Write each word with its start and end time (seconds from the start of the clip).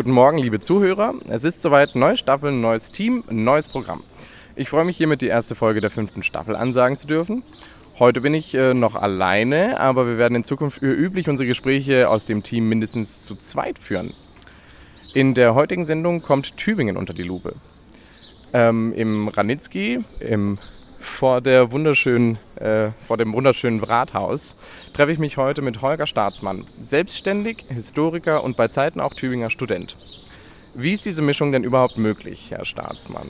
Guten 0.00 0.12
Morgen, 0.12 0.38
liebe 0.38 0.60
Zuhörer. 0.60 1.12
Es 1.28 1.44
ist 1.44 1.60
soweit, 1.60 1.94
neue 1.94 2.16
Staffel, 2.16 2.52
neues 2.52 2.88
Team, 2.88 3.22
neues 3.28 3.68
Programm. 3.68 4.02
Ich 4.56 4.70
freue 4.70 4.86
mich 4.86 4.96
hiermit 4.96 5.20
die 5.20 5.26
erste 5.26 5.54
Folge 5.54 5.82
der 5.82 5.90
fünften 5.90 6.22
Staffel 6.22 6.56
ansagen 6.56 6.96
zu 6.96 7.06
dürfen. 7.06 7.42
Heute 7.98 8.22
bin 8.22 8.32
ich 8.32 8.54
äh, 8.54 8.72
noch 8.72 8.96
alleine, 8.96 9.78
aber 9.78 10.06
wir 10.06 10.16
werden 10.16 10.36
in 10.36 10.44
Zukunft 10.44 10.80
üblich 10.80 11.28
unsere 11.28 11.46
Gespräche 11.46 12.08
aus 12.08 12.24
dem 12.24 12.42
Team 12.42 12.66
mindestens 12.66 13.24
zu 13.24 13.36
zweit 13.36 13.78
führen. 13.78 14.14
In 15.12 15.34
der 15.34 15.54
heutigen 15.54 15.84
Sendung 15.84 16.22
kommt 16.22 16.56
Tübingen 16.56 16.96
unter 16.96 17.12
die 17.12 17.24
Lupe. 17.24 17.52
Ähm, 18.54 18.94
Im 18.94 19.28
Ranitzky, 19.28 19.98
im 20.20 20.56
vor, 21.10 21.40
der 21.40 21.70
wunderschönen, 21.70 22.38
äh, 22.56 22.90
vor 23.06 23.16
dem 23.16 23.32
wunderschönen 23.32 23.82
Rathaus 23.82 24.56
treffe 24.94 25.12
ich 25.12 25.18
mich 25.18 25.36
heute 25.36 25.62
mit 25.62 25.82
Holger 25.82 26.06
Staatsmann, 26.06 26.64
selbstständig, 26.76 27.64
Historiker 27.68 28.42
und 28.44 28.56
bei 28.56 28.68
Zeiten 28.68 29.00
auch 29.00 29.14
Tübinger 29.14 29.50
Student. 29.50 29.96
Wie 30.74 30.92
ist 30.92 31.04
diese 31.04 31.22
Mischung 31.22 31.52
denn 31.52 31.64
überhaupt 31.64 31.98
möglich, 31.98 32.46
Herr 32.50 32.64
Staatsmann? 32.64 33.28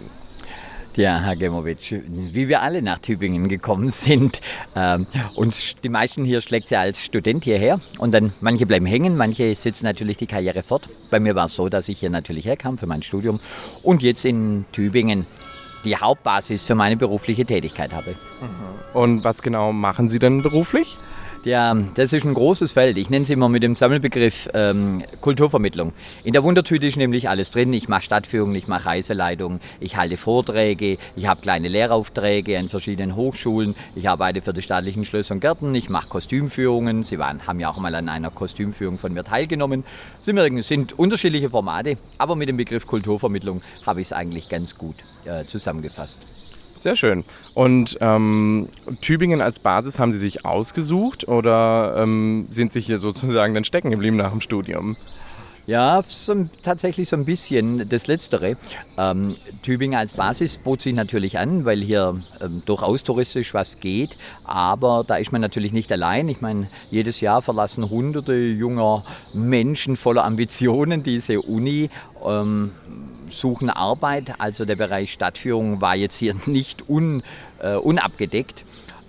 Ja, 0.97 1.21
Herr 1.21 1.37
Gemowitsch, 1.37 1.95
wie 2.07 2.49
wir 2.49 2.63
alle 2.63 2.83
nach 2.83 2.99
Tübingen 2.99 3.49
gekommen 3.49 3.91
sind. 3.91 4.41
Ähm, 4.75 5.07
uns, 5.37 5.77
die 5.83 5.89
meisten 5.89 6.25
hier 6.25 6.41
schlägt 6.41 6.69
sie 6.69 6.77
als 6.77 7.05
Student 7.05 7.45
hierher 7.45 7.81
und 7.99 8.13
dann 8.13 8.33
manche 8.41 8.67
bleiben 8.67 8.87
hängen, 8.87 9.17
manche 9.17 9.55
sitzen 9.55 9.85
natürlich 9.85 10.17
die 10.17 10.27
Karriere 10.27 10.65
fort. 10.65 10.89
Bei 11.11 11.21
mir 11.21 11.37
war 11.37 11.47
es 11.47 11.55
so, 11.55 11.69
dass 11.69 11.89
ich 11.89 12.01
hier 12.01 12.11
natürlich 12.11 12.45
herkam 12.45 12.77
für 12.77 12.87
mein 12.87 13.03
Studium 13.03 13.41
und 13.83 14.03
jetzt 14.03 14.25
in 14.25 14.65
Tübingen 14.73 15.27
die 15.85 15.97
Hauptbasis 15.97 16.67
für 16.67 16.75
meine 16.75 16.97
berufliche 16.97 17.45
Tätigkeit 17.47 17.93
habe. 17.93 18.15
Und 18.93 19.25
was 19.25 19.43
genau 19.43 19.73
machen 19.73 20.09
Sie 20.09 20.19
denn 20.19 20.43
beruflich? 20.43 20.97
Ja, 21.43 21.75
das 21.95 22.13
ist 22.13 22.27
ein 22.27 22.35
großes 22.35 22.73
Feld. 22.73 22.99
Ich 22.99 23.09
nenne 23.09 23.23
es 23.23 23.31
immer 23.31 23.49
mit 23.49 23.63
dem 23.63 23.75
Sammelbegriff 23.75 24.51
ähm, 24.53 25.03
Kulturvermittlung. 25.23 25.95
In 26.23 26.35
der 26.35 26.45
Wundertüte 26.45 26.87
ist 26.87 26.99
nämlich 26.99 27.31
alles 27.31 27.51
drin. 27.51 27.73
Ich 27.73 27.89
mache 27.89 28.03
Stadtführungen, 28.03 28.55
ich 28.57 28.69
mache 28.69 28.85
Reiseleitungen, 28.85 29.59
ich 29.81 29.97
halte 29.97 30.19
Vorträge, 30.19 30.99
ich 31.17 31.27
habe 31.27 31.41
kleine 31.41 31.69
Lehraufträge 31.69 32.59
an 32.59 32.69
verschiedenen 32.69 33.17
Hochschulen, 33.17 33.75
ich 33.95 34.07
arbeite 34.07 34.43
für 34.43 34.53
die 34.53 34.61
staatlichen 34.61 35.07
Schlösser 35.07 35.33
und 35.33 35.41
Gärten, 35.41 35.75
ich 35.75 35.89
mache 35.89 36.09
Kostümführungen. 36.09 37.05
Sie 37.05 37.19
waren, 37.19 37.47
haben 37.47 37.59
ja 37.59 37.71
auch 37.71 37.79
mal 37.79 37.95
an 37.95 38.11
einer 38.11 38.31
Kostümführung 38.31 38.99
von 38.99 39.15
mir 39.15 39.25
teilgenommen. 39.25 39.85
Sie 40.21 40.35
sind 40.61 40.99
unterschiedliche 40.99 41.49
Formate, 41.49 41.97
aber 42.19 42.37
mit 42.37 42.51
dem 42.51 42.59
Begriff 42.59 42.87
Kulturvermittlung 42.87 43.63
habe 43.87 44.03
ich 44.03 44.09
es 44.09 44.13
eigentlich 44.13 44.51
ganz 44.51 44.77
gut 44.77 44.97
äh, 45.25 45.47
zusammengefasst. 45.47 46.19
Sehr 46.81 46.97
schön. 46.97 47.25
Und 47.53 47.99
ähm, 48.01 48.71
Tübingen 49.03 49.43
als 49.43 49.59
Basis 49.59 49.99
haben 49.99 50.13
Sie 50.13 50.19
sich 50.19 50.47
ausgesucht 50.47 51.29
oder 51.29 51.97
ähm, 51.99 52.47
sind 52.49 52.73
Sie 52.73 52.81
hier 52.81 52.97
sozusagen 52.97 53.53
dann 53.53 53.65
stecken 53.65 53.91
geblieben 53.91 54.17
nach 54.17 54.31
dem 54.31 54.41
Studium? 54.41 54.97
Ja, 55.67 56.03
so, 56.09 56.49
tatsächlich 56.63 57.11
so 57.11 57.17
ein 57.17 57.27
bisschen 57.27 57.87
das 57.89 58.07
Letztere. 58.07 58.57
Ähm, 58.97 59.37
Tübingen 59.63 59.99
als 59.99 60.15
Basis 60.15 60.57
bot 60.57 60.81
sich 60.81 60.95
natürlich 60.95 61.39
an, 61.39 61.67
weil 61.67 61.81
hier 61.83 62.23
ähm, 62.41 62.63
durchaus 62.65 63.05
touristisch 63.05 63.53
was 63.53 63.79
geht. 63.79 64.17
Aber 64.45 65.05
da 65.07 65.17
ist 65.17 65.33
man 65.33 65.43
natürlich 65.43 65.73
nicht 65.73 65.93
allein. 65.93 66.31
Ich 66.31 66.41
meine, 66.41 66.67
jedes 66.91 67.21
Jahr 67.21 67.43
verlassen 67.43 67.91
hunderte 67.91 68.35
junger 68.35 69.05
Menschen 69.35 69.99
voller 69.99 70.25
Ambitionen 70.25 71.03
diese 71.03 71.43
Uni. 71.43 71.91
Ähm, 72.27 72.73
suchen 73.31 73.71
Arbeit. 73.71 74.35
Also 74.39 74.65
der 74.65 74.77
Bereich 74.77 75.13
Stadtführung 75.13 75.81
war 75.81 75.97
jetzt 75.97 76.17
hier 76.17 76.35
nicht 76.47 76.89
un, 76.89 77.23
äh, 77.61 77.75
unabgedeckt. 77.75 78.65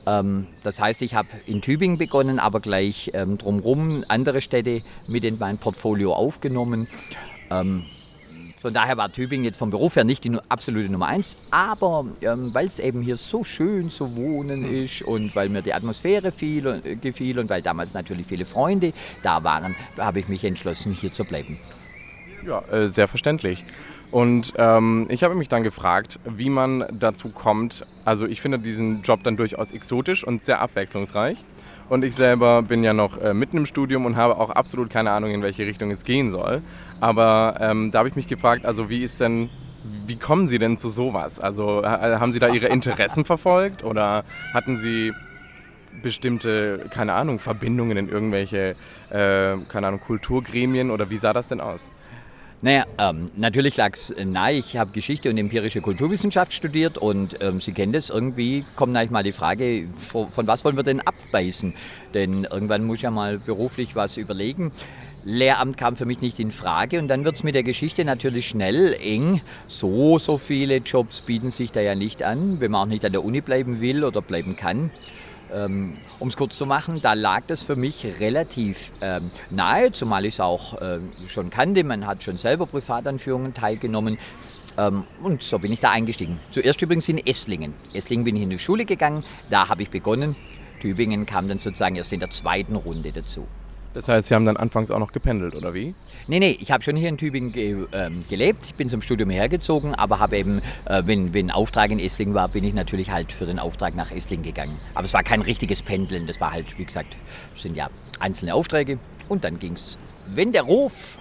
Ähm, 0.08 0.47
das 0.63 0.80
heißt, 0.80 1.02
ich 1.02 1.13
habe 1.13 1.28
in 1.45 1.61
Tübingen 1.61 1.97
begonnen, 1.97 2.39
aber 2.39 2.59
gleich 2.59 3.11
ähm, 3.13 3.38
drumherum 3.38 4.03
andere 4.08 4.41
Städte 4.41 4.81
mit 5.08 5.23
in 5.23 5.38
mein 5.38 5.58
Portfolio 5.58 6.13
aufgenommen. 6.13 6.88
Ähm, 7.50 7.86
von 8.61 8.75
daher 8.75 8.95
war 8.95 9.11
Tübingen 9.11 9.44
jetzt 9.44 9.58
vom 9.58 9.72
Beruf 9.72 9.95
her 9.95 10.03
nicht 10.03 10.23
die 10.23 10.38
absolute 10.47 10.91
Nummer 10.91 11.08
eins, 11.08 11.35
aber 11.50 12.06
ähm, 12.22 12.53
weil 12.53 12.67
es 12.67 12.78
eben 12.78 13.02
hier 13.02 13.17
so 13.17 13.44
schön 13.44 13.89
zu 13.89 14.16
wohnen 14.16 14.63
ist 14.63 15.01
und 15.01 15.35
weil 15.35 15.50
mir 15.50 15.63
die 15.63 15.74
Atmosphäre 15.74 16.31
viel, 16.31 16.68
äh, 16.68 16.95
gefiel 16.95 17.40
und 17.40 17.50
weil 17.50 17.63
damals 17.63 17.95
natürlich 17.95 18.28
viele 18.28 18.45
Freunde 18.45 18.94
da 19.24 19.44
waren, 19.44 19.75
habe 19.97 20.19
ich 20.19 20.28
mich 20.28 20.44
entschlossen, 20.44 20.94
hier 20.94 21.12
zu 21.12 21.25
bleiben. 21.25 21.57
Ja, 22.45 22.62
äh, 22.72 22.88
sehr 22.88 23.07
verständlich. 23.07 23.63
Und 24.11 24.53
ähm, 24.57 25.07
ich 25.09 25.23
habe 25.23 25.35
mich 25.35 25.47
dann 25.47 25.63
gefragt, 25.63 26.19
wie 26.25 26.49
man 26.49 26.85
dazu 26.91 27.29
kommt. 27.29 27.85
Also 28.03 28.25
ich 28.25 28.41
finde 28.41 28.59
diesen 28.59 29.01
Job 29.03 29.23
dann 29.23 29.38
durchaus 29.38 29.72
exotisch 29.72 30.25
und 30.25 30.44
sehr 30.44 30.59
abwechslungsreich. 30.59 31.38
Und 31.88 32.03
ich 32.03 32.16
selber 32.16 32.61
bin 32.61 32.83
ja 32.83 32.94
noch 32.94 33.21
äh, 33.21 33.33
mitten 33.33 33.57
im 33.57 33.66
Studium 33.66 34.05
und 34.05 34.16
habe 34.16 34.38
auch 34.38 34.50
absolut 34.50 34.89
keine 34.89 35.11
Ahnung, 35.11 35.31
in 35.31 35.41
welche 35.41 35.66
Richtung 35.66 35.91
es 35.91 36.03
gehen 36.03 36.31
soll. 36.31 36.61
Aber 37.00 37.57
ähm, 37.59 37.91
da 37.91 38.00
habe 38.00 38.09
ich 38.09 38.16
mich 38.16 38.27
gefragt, 38.27 38.66
also 38.66 38.89
wie 38.89 39.01
ist 39.01 39.21
denn, 39.21 39.50
wie 40.05 40.17
kommen 40.17 40.47
Sie 40.47 40.59
denn 40.59 40.77
zu 40.77 40.89
sowas? 40.89 41.39
Also 41.39 41.83
haben 41.85 42.33
Sie 42.33 42.39
da 42.39 42.50
Ihre 42.50 42.67
Interessen 42.67 43.25
verfolgt 43.25 43.83
oder 43.83 44.23
hatten 44.53 44.77
Sie 44.77 45.11
bestimmte, 46.01 46.85
keine 46.91 47.13
Ahnung, 47.13 47.39
Verbindungen 47.39 47.97
in 47.97 48.09
irgendwelche, 48.09 48.75
äh, 49.09 49.57
keine 49.69 49.88
Ahnung, 49.88 50.00
Kulturgremien 50.00 50.91
oder 50.91 51.09
wie 51.09 51.17
sah 51.17 51.33
das 51.33 51.47
denn 51.47 51.61
aus? 51.61 51.89
Naja, 52.63 52.85
ähm, 52.99 53.31
natürlich 53.38 53.75
lag 53.77 53.94
es 53.94 54.13
nahe. 54.23 54.53
Ich 54.53 54.77
habe 54.77 54.91
Geschichte 54.91 55.31
und 55.31 55.38
empirische 55.39 55.81
Kulturwissenschaft 55.81 56.53
studiert 56.53 56.99
und 56.99 57.41
ähm, 57.41 57.59
Sie 57.59 57.72
kennen 57.72 57.91
das. 57.91 58.11
Irgendwie 58.11 58.63
kommt 58.75 58.95
eigentlich 58.95 59.09
mal 59.09 59.23
die 59.23 59.31
Frage, 59.31 59.88
von, 60.09 60.29
von 60.29 60.45
was 60.45 60.63
wollen 60.63 60.75
wir 60.75 60.83
denn 60.83 61.01
abbeißen? 61.01 61.73
Denn 62.13 62.44
irgendwann 62.44 62.83
muss 62.83 62.97
ich 62.97 63.01
ja 63.01 63.09
mal 63.09 63.39
beruflich 63.39 63.95
was 63.95 64.17
überlegen. 64.17 64.71
Lehramt 65.23 65.77
kam 65.77 65.95
für 65.95 66.05
mich 66.05 66.21
nicht 66.21 66.39
in 66.39 66.51
Frage 66.51 67.00
und 67.00 67.07
dann 67.07 67.25
wird 67.25 67.35
es 67.35 67.44
mit 67.44 67.55
der 67.55 67.63
Geschichte 67.63 68.05
natürlich 68.05 68.50
schnell 68.50 68.95
eng. 69.01 69.41
So, 69.67 70.19
so 70.19 70.38
viele 70.38 70.77
Jobs 70.77 71.21
bieten 71.21 71.50
sich 71.50 71.71
da 71.71 71.81
ja 71.81 71.95
nicht 71.95 72.21
an, 72.21 72.59
wenn 72.59 72.69
man 72.69 72.81
auch 72.81 72.91
nicht 72.91 73.05
an 73.05 73.11
der 73.11 73.25
Uni 73.25 73.41
bleiben 73.41 73.79
will 73.79 74.03
oder 74.03 74.21
bleiben 74.21 74.55
kann. 74.55 74.91
Ähm, 75.53 75.97
um 76.19 76.28
es 76.29 76.38
kurz 76.38 76.57
zu 76.57 76.66
machen, 76.66 77.01
da 77.01 77.13
lag 77.13 77.44
das 77.47 77.63
für 77.63 77.75
mich 77.75 78.06
relativ 78.19 78.91
ähm, 79.01 79.31
nahe, 79.50 79.91
zumal 79.91 80.25
ich 80.25 80.35
es 80.35 80.39
auch 80.39 80.81
äh, 80.81 81.00
schon 81.28 81.50
kannte. 81.50 81.84
Man 81.84 82.07
hat 82.07 82.23
schon 82.23 82.38
selber 82.38 82.66
Privatanführungen 82.66 83.53
teilgenommen. 83.53 84.17
Ähm, 84.78 85.06
und 85.22 85.44
so 85.44 85.59
bin 85.59 85.73
ich 85.73 85.79
da 85.79 85.91
eingestiegen. 85.91 86.39
Zuerst 86.51 86.81
übrigens 86.81 87.09
in 87.09 87.17
Esslingen. 87.17 87.73
Esslingen 87.94 88.23
bin 88.23 88.35
ich 88.35 88.44
in 88.44 88.50
die 88.50 88.59
Schule 88.59 88.85
gegangen, 88.85 89.23
da 89.50 89.67
habe 89.67 89.84
ich 89.84 89.89
begonnen. 89.89 90.35
Tübingen 90.79 91.25
kam 91.25 91.47
dann 91.47 91.59
sozusagen 91.59 91.95
erst 91.95 92.13
in 92.13 92.19
der 92.19 92.29
zweiten 92.29 92.75
Runde 92.75 93.12
dazu. 93.12 93.47
Das 93.94 94.07
heißt, 94.07 94.29
Sie 94.29 94.35
haben 94.35 94.46
dann 94.46 94.56
anfangs 94.56 94.90
auch 94.90 95.00
noch 95.00 95.12
gependelt, 95.12 95.56
oder 95.56 95.74
wie? 95.74 95.94
Nee, 96.28 96.40
nee, 96.40 96.57
ich 96.59 96.72
habe 96.72 96.84
schon 96.84 96.96
hier 96.96 97.09
in 97.09 97.18
Tübingen 97.18 97.52
ge, 97.52 97.75
ähm, 97.91 98.24
gelebt. 98.29 98.66
Ich 98.66 98.75
bin 98.75 98.88
zum 98.88 99.02
Studium 99.02 99.29
hergezogen, 99.29 99.96
aber 99.96 100.19
habe 100.19 100.38
eben, 100.38 100.62
äh, 100.85 101.03
wenn, 101.06 101.34
wenn 101.34 101.52
Auftrag 101.52 101.91
in 101.91 102.00
Esslingen 102.00 102.34
war, 102.34 102.47
bin 102.47 102.63
ich 102.63 102.74
natürlich 102.74 103.12
halt 103.12 103.34
für 103.34 103.46
den 103.46 103.59
Auftrag 103.59 103.96
nach 103.96 104.12
Esslingen 104.12 104.46
gegangen. 104.46 104.80
Aber 104.94 105.03
es 105.03 105.13
war 105.13 105.24
kein 105.24 105.41
richtiges 105.41 105.81
Pendeln, 105.81 106.25
das 106.25 106.40
war 106.40 106.53
halt, 106.53 106.78
wie 106.78 106.85
gesagt, 106.85 107.18
sind 107.57 107.75
ja 107.75 107.90
einzelne 108.19 108.53
Aufträge. 108.53 108.97
Und 109.28 109.44
dann 109.44 109.59
ging 109.59 109.74
es, 109.74 109.97
wenn 110.34 110.53
der 110.53 110.63
Ruf 110.63 111.18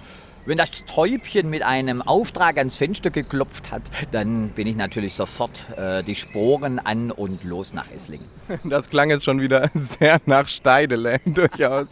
wenn 0.51 0.59
das 0.59 0.85
Täubchen 0.85 1.49
mit 1.49 1.63
einem 1.63 2.03
Auftrag 2.03 2.59
ans 2.59 2.77
Fenster 2.77 3.11
geklopft 3.11 3.71
hat, 3.71 3.83
dann 4.11 4.49
bin 4.49 4.67
ich 4.67 4.75
natürlich 4.75 5.15
sofort 5.15 5.65
äh, 5.77 6.03
die 6.03 6.17
Sporen 6.17 6.81
an 6.81 7.13
und 7.13 7.45
los 7.45 7.73
nach 7.73 7.89
Esslingen. 7.93 8.27
Das 8.65 8.91
klang 8.91 9.11
jetzt 9.11 9.23
schon 9.23 9.41
wieder 9.41 9.71
sehr 9.75 10.21
nach 10.27 10.49
Steidele, 10.49 11.21
durchaus. 11.25 11.87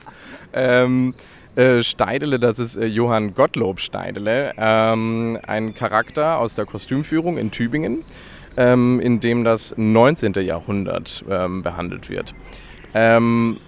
ähm, 0.53 1.15
äh, 1.55 1.85
Steidele, 1.85 2.41
das 2.41 2.59
ist 2.59 2.77
äh, 2.77 2.87
Johann 2.87 3.33
Gottlob 3.35 3.79
Steidele, 3.79 4.53
ähm, 4.59 5.39
ein 5.47 5.77
Charakter 5.77 6.41
aus 6.41 6.57
der 6.57 6.67
Kostümführung 6.67 7.39
in 7.39 7.53
Tübingen, 7.53 8.03
ähm, 8.57 8.99
in 8.99 9.21
dem 9.21 9.45
das 9.45 9.73
19. 9.77 10.33
Jahrhundert 10.35 11.25
ähm, 11.31 11.63
behandelt 11.63 12.11
wird. 12.11 12.35
Ähm, 12.93 13.59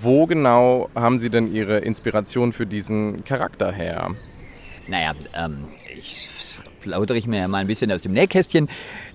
wo 0.00 0.26
genau 0.26 0.88
haben 0.94 1.18
Sie 1.18 1.30
denn 1.30 1.52
Ihre 1.52 1.78
Inspiration 1.78 2.52
für 2.52 2.66
diesen 2.66 3.24
Charakter 3.24 3.72
her? 3.72 4.10
Naja, 4.88 5.12
ähm, 5.36 5.64
ich 5.98 6.30
plaudere 6.80 7.18
ich 7.18 7.26
mir 7.26 7.48
mal 7.48 7.58
ein 7.58 7.66
bisschen 7.66 7.90
aus 7.90 8.00
dem 8.00 8.12
Nähkästchen. 8.12 8.68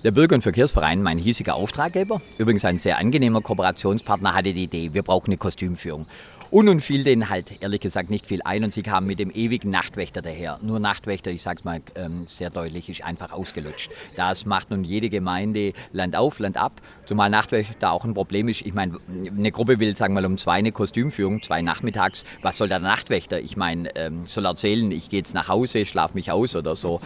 Der 0.04 0.10
Bürger- 0.10 0.34
und 0.34 0.42
Verkehrsverein, 0.42 1.02
mein 1.02 1.16
hiesiger 1.16 1.54
Auftraggeber, 1.54 2.20
übrigens 2.36 2.64
ein 2.66 2.76
sehr 2.76 2.98
angenehmer 2.98 3.40
Kooperationspartner, 3.40 4.34
hatte 4.34 4.52
die 4.52 4.64
Idee, 4.64 4.90
wir 4.92 5.02
brauchen 5.02 5.28
eine 5.28 5.38
Kostümführung. 5.38 6.06
Und 6.52 6.66
nun 6.66 6.82
fiel 6.82 7.02
denen 7.02 7.30
halt 7.30 7.62
ehrlich 7.62 7.80
gesagt 7.80 8.10
nicht 8.10 8.26
viel 8.26 8.42
ein 8.42 8.62
und 8.62 8.74
sie 8.74 8.82
kamen 8.82 9.06
mit 9.06 9.18
dem 9.18 9.30
ewigen 9.30 9.70
Nachtwächter 9.70 10.20
daher. 10.20 10.58
Nur 10.60 10.80
Nachtwächter, 10.80 11.30
ich 11.30 11.40
sag's 11.40 11.64
mal 11.64 11.80
ähm, 11.94 12.26
sehr 12.28 12.50
deutlich, 12.50 12.90
ist 12.90 13.02
einfach 13.02 13.32
ausgelutscht. 13.32 13.90
Das 14.16 14.44
macht 14.44 14.70
nun 14.70 14.84
jede 14.84 15.08
Gemeinde 15.08 15.72
Land 15.92 16.14
auf, 16.14 16.40
Land 16.40 16.58
ab. 16.58 16.82
Zumal 17.06 17.30
Nachtwächter 17.30 17.90
auch 17.90 18.04
ein 18.04 18.12
Problem 18.12 18.48
ist. 18.48 18.66
Ich 18.66 18.74
meine, 18.74 18.98
eine 19.08 19.50
Gruppe 19.50 19.80
will, 19.80 19.96
sagen 19.96 20.12
wir 20.12 20.20
mal, 20.20 20.26
um 20.26 20.36
zwei 20.36 20.56
eine 20.58 20.72
Kostümführung, 20.72 21.40
zwei 21.40 21.62
nachmittags. 21.62 22.24
Was 22.42 22.58
soll 22.58 22.68
der 22.68 22.80
Nachtwächter? 22.80 23.40
Ich 23.40 23.56
meine, 23.56 23.88
ähm, 23.96 24.24
soll 24.26 24.44
erzählen, 24.44 24.92
ich 24.92 25.08
gehe 25.08 25.20
jetzt 25.20 25.32
nach 25.32 25.48
Hause, 25.48 25.86
schlaf 25.86 26.12
mich 26.12 26.30
aus 26.30 26.54
oder 26.54 26.76
so. 26.76 27.00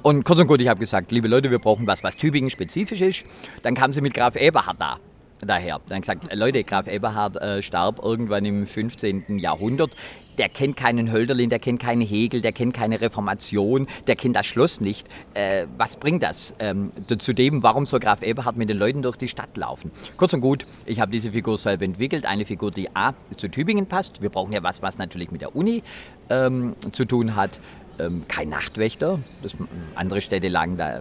Und 0.00 0.24
kurz 0.24 0.40
und 0.40 0.46
gut, 0.46 0.62
ich 0.62 0.68
habe 0.68 0.80
gesagt, 0.80 1.12
liebe 1.12 1.28
Leute, 1.28 1.50
wir 1.50 1.58
brauchen 1.58 1.86
was, 1.86 2.02
was 2.02 2.16
Tübingen 2.16 2.48
spezifisch 2.48 3.02
ist. 3.02 3.24
Dann 3.62 3.74
kam 3.74 3.92
sie 3.92 4.00
mit 4.00 4.14
Graf 4.14 4.36
Eberhard 4.36 4.80
da. 4.80 4.96
Daher. 5.40 5.80
Dann 5.88 6.00
gesagt, 6.00 6.32
Leute, 6.34 6.64
Graf 6.64 6.86
Eberhard 6.86 7.36
äh, 7.36 7.62
starb 7.62 8.02
irgendwann 8.02 8.44
im 8.44 8.66
15. 8.66 9.38
Jahrhundert. 9.38 9.94
Der 10.38 10.50
kennt 10.50 10.76
keinen 10.76 11.10
Hölderlin, 11.12 11.48
der 11.48 11.58
kennt 11.58 11.80
keinen 11.80 12.02
Hegel, 12.02 12.42
der 12.42 12.52
kennt 12.52 12.74
keine 12.74 13.00
Reformation, 13.00 13.86
der 14.06 14.16
kennt 14.16 14.36
das 14.36 14.44
Schloss 14.44 14.80
nicht. 14.82 15.06
Äh, 15.32 15.66
was 15.78 15.96
bringt 15.96 16.22
das? 16.22 16.54
Ähm, 16.58 16.92
zudem, 17.18 17.62
warum 17.62 17.86
soll 17.86 18.00
Graf 18.00 18.22
Eberhard 18.22 18.56
mit 18.56 18.68
den 18.68 18.78
Leuten 18.78 19.00
durch 19.02 19.16
die 19.16 19.28
Stadt 19.28 19.56
laufen? 19.56 19.90
Kurz 20.16 20.34
und 20.34 20.42
gut, 20.42 20.66
ich 20.84 21.00
habe 21.00 21.10
diese 21.10 21.32
Figur 21.32 21.56
selber 21.56 21.86
entwickelt. 21.86 22.26
Eine 22.26 22.44
Figur, 22.44 22.70
die 22.70 22.94
A 22.94 23.14
zu 23.36 23.48
Tübingen 23.48 23.86
passt. 23.86 24.20
Wir 24.20 24.28
brauchen 24.28 24.52
ja 24.52 24.62
was, 24.62 24.82
was 24.82 24.98
natürlich 24.98 25.30
mit 25.30 25.40
der 25.40 25.56
Uni 25.56 25.82
ähm, 26.28 26.76
zu 26.92 27.06
tun 27.06 27.34
hat. 27.34 27.58
Ähm, 27.98 28.24
kein 28.28 28.50
Nachtwächter. 28.50 29.18
Das, 29.42 29.54
andere 29.94 30.20
Städte 30.20 30.48
lagen 30.48 30.76
da, 30.76 30.98
äh, 30.98 31.00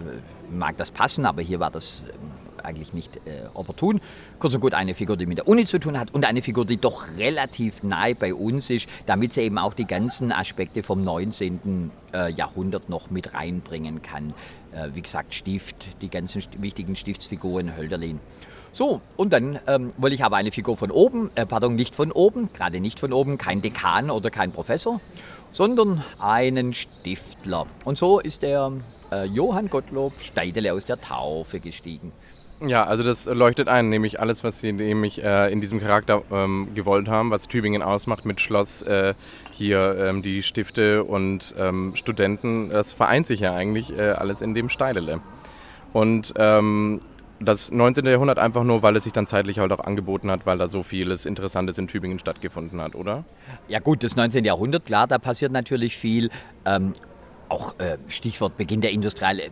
mag 0.50 0.78
das 0.78 0.92
passen, 0.92 1.26
aber 1.26 1.42
hier 1.42 1.60
war 1.60 1.72
das 1.72 2.06
ähm, 2.08 2.45
eigentlich 2.66 2.94
nicht 2.94 3.18
äh, 3.26 3.48
opportun. 3.54 4.02
Kurz 4.40 4.54
und 4.56 4.62
gut 4.62 4.74
eine 4.74 4.94
Figur, 4.94 5.18
die 5.18 5.26
mit 5.26 5.38
der 5.38 5.48
Uni 5.48 5.66
zu 5.66 5.80
tun 5.80 6.00
hat 6.00 6.14
und 6.14 6.26
eine 6.26 6.42
Figur, 6.42 6.66
die 6.66 6.78
doch 6.78 7.06
relativ 7.18 7.84
nahe 7.84 8.16
bei 8.16 8.34
uns 8.34 8.70
ist, 8.70 8.88
damit 9.06 9.34
sie 9.34 9.42
eben 9.42 9.58
auch 9.58 9.74
die 9.74 9.86
ganzen 9.86 10.32
Aspekte 10.32 10.84
vom 10.84 11.04
19. 11.04 11.92
Äh, 12.14 12.32
Jahrhundert 12.32 12.90
noch 12.90 13.10
mit 13.10 13.34
reinbringen 13.34 14.02
kann. 14.02 14.34
Äh, 14.72 14.90
wie 14.94 15.02
gesagt, 15.02 15.34
Stift, 15.34 16.02
die 16.02 16.10
ganzen 16.10 16.44
wichtigen 16.60 16.96
Stiftsfiguren, 16.96 17.76
Hölderlin. 17.76 18.20
So, 18.72 19.00
und 19.16 19.32
dann 19.32 19.58
ähm, 19.68 19.94
wollte 19.98 20.16
ich 20.16 20.24
aber 20.26 20.36
eine 20.36 20.52
Figur 20.52 20.76
von 20.76 20.92
oben, 20.92 21.32
äh, 21.36 21.46
pardon, 21.46 21.76
nicht 21.76 21.96
von 21.96 22.12
oben, 22.12 22.52
gerade 22.52 22.82
nicht 22.82 23.00
von 23.00 23.14
oben, 23.14 23.38
kein 23.38 23.62
Dekan 23.62 24.10
oder 24.10 24.30
kein 24.30 24.52
Professor, 24.52 25.00
sondern 25.54 26.04
einen 26.20 26.74
Stiftler. 26.74 27.68
Und 27.86 27.98
so 27.98 28.20
ist 28.20 28.42
der 28.42 28.74
äh, 29.14 29.28
Johann 29.28 29.70
Gottlob 29.70 30.12
Steidele 30.20 30.74
aus 30.74 30.84
der 30.84 31.00
Taufe 31.00 31.62
gestiegen. 31.62 32.12
Ja, 32.62 32.86
also 32.86 33.04
das 33.04 33.25
leuchtet 33.25 33.68
ein, 33.68 33.90
nämlich 33.90 34.19
alles, 34.19 34.44
was 34.44 34.60
sie 34.60 34.72
nämlich 34.72 35.22
äh, 35.22 35.52
in 35.52 35.60
diesem 35.60 35.81
Charakter 35.81 36.24
ähm, 36.31 36.69
gewollt 36.74 37.10
haben, 37.10 37.30
was 37.30 37.48
Tübingen 37.48 37.81
ausmacht 37.81 38.25
mit 38.25 38.40
Schloss, 38.40 38.81
äh, 38.84 39.13
hier 39.52 39.98
ähm, 39.98 40.22
die 40.22 40.42
Stifte 40.42 41.04
und 41.04 41.54
ähm, 41.57 41.94
Studenten, 41.96 42.69
das 42.69 42.94
vereint 42.94 43.28
sich 43.28 43.42
ja 43.42 43.54
eigentlich 43.54 43.98
äh, 43.98 44.12
alles 44.12 44.42
in 44.42 44.56
dem 44.56 44.69
Steidele. 44.69 45.19
Und 45.92 46.34
ähm, 46.38 47.02
das 47.42 47.72
19. 47.72 48.06
Jahrhundert 48.06 48.40
einfach 48.40 48.63
nur, 48.63 48.81
weil 48.81 48.96
es 48.96 49.04
sich 49.04 49.12
dann 49.12 49.28
zeitlich 49.28 49.60
halt 49.60 49.74
auch 49.74 49.81
angeboten 49.81 50.31
hat, 50.31 50.46
weil 50.46 50.58
da 50.58 50.69
so 50.69 50.84
vieles 50.84 51.25
Interessantes 51.25 51.78
in 51.78 51.88
Tübingen 51.88 52.19
stattgefunden 52.19 52.81
hat, 52.81 52.96
oder? 52.96 53.25
Ja 53.68 53.80
gut, 53.80 54.04
das 54.04 54.16
19. 54.16 54.46
Jahrhundert, 54.46 54.86
klar, 54.86 55.08
da 55.08 55.18
passiert 55.18 55.51
natürlich 55.51 55.98
viel. 55.98 56.30
Ähm, 56.66 56.94
auch 57.50 57.78
äh, 57.80 57.98
Stichwort 58.08 58.58
Beginn 58.58 58.81
der 58.81 58.92
industriellen 58.92 59.51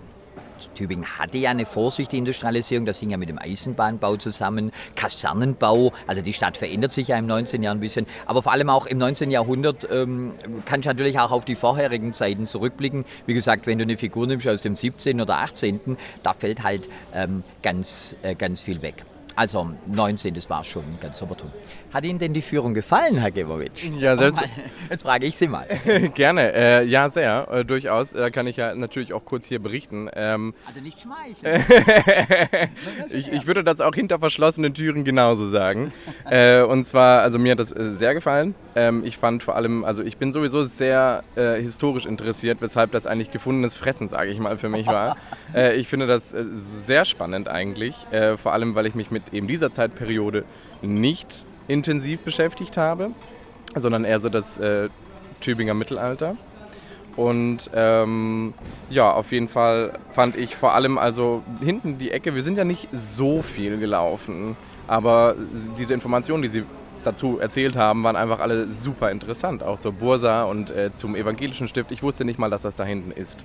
Tübingen 0.76 1.06
hatte 1.18 1.38
ja 1.38 1.52
eine 1.52 1.66
vorsichtige 1.66 2.18
Industrialisierung, 2.18 2.86
das 2.86 3.00
hing 3.00 3.10
ja 3.10 3.18
mit 3.18 3.30
dem 3.30 3.40
Eisenbahnbau 3.40 4.18
zusammen, 4.18 4.72
Kasernenbau, 4.96 5.92
also 6.08 6.22
die 6.22 6.34
Stadt 6.34 6.58
verändert 6.58 6.94
sich 6.94 7.10
ja 7.10 7.18
im 7.18 7.26
19. 7.28 7.64
Jahr 7.64 7.74
ein 7.74 7.80
bisschen, 7.80 8.06
aber 8.26 8.42
vor 8.42 8.52
allem 8.52 8.70
auch 8.70 8.86
im 8.86 8.98
19. 8.98 9.32
Jahrhundert 9.32 9.88
ähm, 9.92 10.34
kann 10.66 10.80
ich 10.80 10.86
natürlich 10.86 11.20
auch 11.20 11.32
auf 11.32 11.46
die 11.46 11.56
vorherigen 11.56 12.14
Zeiten 12.14 12.48
zurückblicken. 12.48 13.06
Wie 13.26 13.34
gesagt, 13.34 13.68
wenn 13.68 13.78
du 13.78 13.84
eine 13.84 13.98
Figur 13.98 14.28
nimmst 14.28 14.48
aus 14.48 14.62
dem 14.62 14.76
17. 14.76 15.22
oder 15.22 15.38
18., 15.38 15.98
da 16.22 16.34
fällt 16.34 16.64
halt 16.64 16.90
ähm, 17.14 17.44
ganz, 17.62 18.16
äh, 18.24 18.36
ganz 18.36 18.62
viel 18.62 18.82
weg. 18.82 19.04
Also 19.36 19.68
19, 19.88 20.36
das 20.36 20.50
war 20.50 20.64
schon 20.64 20.84
ganz 21.02 21.22
opportun. 21.22 21.52
Hat 21.92 22.06
Ihnen 22.06 22.20
denn 22.20 22.34
die 22.34 22.42
Führung 22.42 22.74
gefallen, 22.74 23.18
Herr 23.18 23.32
Gebowitsch? 23.32 23.86
Ja, 23.98 24.16
selbst. 24.16 24.40
Jetzt 24.90 25.04
frage 25.04 25.26
ich 25.26 25.36
Sie 25.36 25.48
mal. 25.48 25.68
Gerne, 26.14 26.54
äh, 26.54 26.84
ja, 26.84 27.10
sehr, 27.10 27.48
äh, 27.52 27.66
durchaus. 27.66 28.12
Da 28.12 28.30
kann 28.30 28.46
ich 28.46 28.58
ja 28.58 28.76
natürlich 28.76 29.12
auch 29.12 29.26
kurz 29.26 29.46
hier 29.46 29.60
berichten. 29.60 30.08
Ähm, 30.14 30.54
also 30.68 30.82
nicht 30.82 31.00
schmeicheln. 31.00 31.64
ich, 33.10 33.32
ich, 33.32 33.48
würde 33.48 33.64
das 33.64 33.82
auch 33.82 33.96
hinter 33.96 34.20
verschlossenen 34.20 34.74
Türen 34.76 35.04
genauso 35.04 35.50
sagen. 35.50 35.92
äh, 36.30 36.62
und 36.62 36.86
zwar, 36.86 37.22
also 37.22 37.40
mir 37.40 37.54
hat 37.54 37.60
das 37.60 37.72
äh, 37.72 37.92
sehr 37.94 38.14
gefallen. 38.14 38.54
Ähm, 38.76 39.04
ich 39.04 39.18
fand 39.18 39.42
vor 39.42 39.56
allem, 39.56 39.84
also 39.84 40.04
ich 40.04 40.18
bin 40.18 40.32
sowieso 40.32 40.64
sehr 40.64 41.24
äh, 41.36 41.60
historisch 41.60 42.06
interessiert, 42.06 42.62
weshalb 42.62 42.92
das 42.92 43.08
eigentlich 43.08 43.32
gefundenes 43.32 43.76
Fressen, 43.76 44.10
sage 44.10 44.30
ich 44.30 44.40
mal, 44.40 44.58
für 44.58 44.70
mich 44.70 44.86
war. 44.88 45.18
Äh, 45.56 45.76
ich 45.76 45.88
finde 45.88 46.08
das 46.08 46.34
sehr 46.86 47.06
spannend 47.06 47.48
eigentlich, 47.48 47.96
vor 48.42 48.54
allem, 48.54 48.76
weil 48.76 48.86
ich 48.86 48.96
mich 48.96 49.12
mit 49.12 49.23
mit 49.26 49.34
eben 49.34 49.48
dieser 49.48 49.74
Zeitperiode 49.74 50.44
nicht 50.82 51.46
intensiv 51.68 52.22
beschäftigt 52.22 52.78
habe, 52.78 53.12
sondern 53.76 54.06
eher 54.06 54.20
so 54.20 54.30
das 54.30 54.58
äh, 54.58 54.90
Tübinger 55.42 55.74
Mittelalter. 55.74 56.36
Und 57.16 57.70
ähm, 57.76 58.54
ja, 58.90 59.12
auf 59.12 59.32
jeden 59.32 59.48
Fall 59.48 59.94
fand 60.14 60.36
ich 60.36 60.56
vor 60.56 60.74
allem 60.74 60.98
also 60.98 61.44
hinten 61.62 62.00
die 62.00 62.12
Ecke, 62.12 62.34
wir 62.34 62.42
sind 62.42 62.58
ja 62.58 62.64
nicht 62.64 62.88
so 62.92 63.44
viel 63.44 63.78
gelaufen, 63.78 64.56
aber 64.88 65.36
diese 65.78 65.94
Informationen, 65.94 66.42
die 66.42 66.50
sie 66.50 66.64
dazu 67.04 67.38
erzählt 67.38 67.76
haben, 67.76 68.04
waren 68.04 68.16
einfach 68.16 68.40
alle 68.40 68.68
super 68.70 69.12
interessant, 69.12 69.62
auch 69.62 69.78
zur 69.78 69.92
Bursa 69.92 70.44
und 70.44 70.72
äh, 70.72 70.92
zum 70.94 71.16
evangelischen 71.16 71.68
Stift. 71.68 71.92
Ich 71.92 72.02
wusste 72.02 72.26
nicht 72.26 72.40
mal, 72.40 72.50
dass 72.50 72.64
das 72.64 72.76
da 72.76 72.84
hinten 72.84 73.12
ist. 73.12 73.38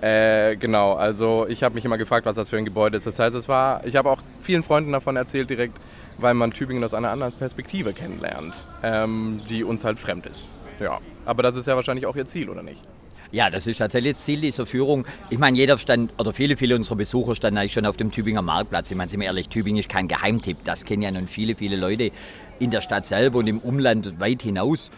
Äh, 0.00 0.56
genau, 0.56 0.94
also 0.94 1.46
ich 1.48 1.62
habe 1.62 1.74
mich 1.74 1.84
immer 1.84 1.98
gefragt, 1.98 2.24
was 2.24 2.36
das 2.36 2.48
für 2.48 2.56
ein 2.56 2.64
Gebäude 2.64 2.96
ist. 2.96 3.06
Das 3.06 3.18
heißt, 3.18 3.34
es 3.34 3.48
war, 3.48 3.84
ich 3.84 3.96
habe 3.96 4.10
auch 4.10 4.20
vielen 4.42 4.62
Freunden 4.62 4.92
davon 4.92 5.16
erzählt 5.16 5.50
direkt, 5.50 5.74
weil 6.16 6.34
man 6.34 6.52
Tübingen 6.52 6.82
aus 6.82 6.94
einer 6.94 7.10
anderen 7.10 7.32
Perspektive 7.32 7.92
kennenlernt, 7.92 8.66
ähm, 8.82 9.42
die 9.50 9.62
uns 9.62 9.84
halt 9.84 9.98
fremd 9.98 10.26
ist. 10.26 10.48
Ja, 10.78 10.98
aber 11.26 11.42
das 11.42 11.56
ist 11.56 11.66
ja 11.66 11.76
wahrscheinlich 11.76 12.06
auch 12.06 12.16
ihr 12.16 12.26
Ziel, 12.26 12.48
oder 12.48 12.62
nicht? 12.62 12.80
Ja, 13.32 13.48
das 13.48 13.66
ist 13.66 13.78
tatsächlich 13.78 14.14
das 14.14 14.24
Ziel 14.24 14.40
dieser 14.40 14.66
Führung. 14.66 15.06
Ich 15.28 15.38
meine, 15.38 15.56
jeder 15.56 15.78
stand, 15.78 16.12
oder 16.18 16.32
viele, 16.32 16.56
viele 16.56 16.74
unserer 16.74 16.96
Besucher 16.96 17.36
standen 17.36 17.58
eigentlich 17.58 17.74
schon 17.74 17.86
auf 17.86 17.96
dem 17.96 18.10
Tübinger 18.10 18.42
Marktplatz. 18.42 18.90
Ich 18.90 18.96
meine, 18.96 19.08
sind 19.08 19.20
wir 19.20 19.26
ehrlich, 19.26 19.48
Tübingen 19.48 19.78
ist 19.78 19.88
kein 19.88 20.08
Geheimtipp. 20.08 20.56
Das 20.64 20.84
kennen 20.84 21.02
ja 21.02 21.10
nun 21.12 21.28
viele, 21.28 21.54
viele 21.54 21.76
Leute 21.76 22.10
in 22.60 22.70
der 22.70 22.80
Stadt 22.80 23.06
selber 23.06 23.40
und 23.40 23.46
im 23.46 23.58
Umland 23.58 24.20
weit 24.20 24.42
hinaus 24.42 24.90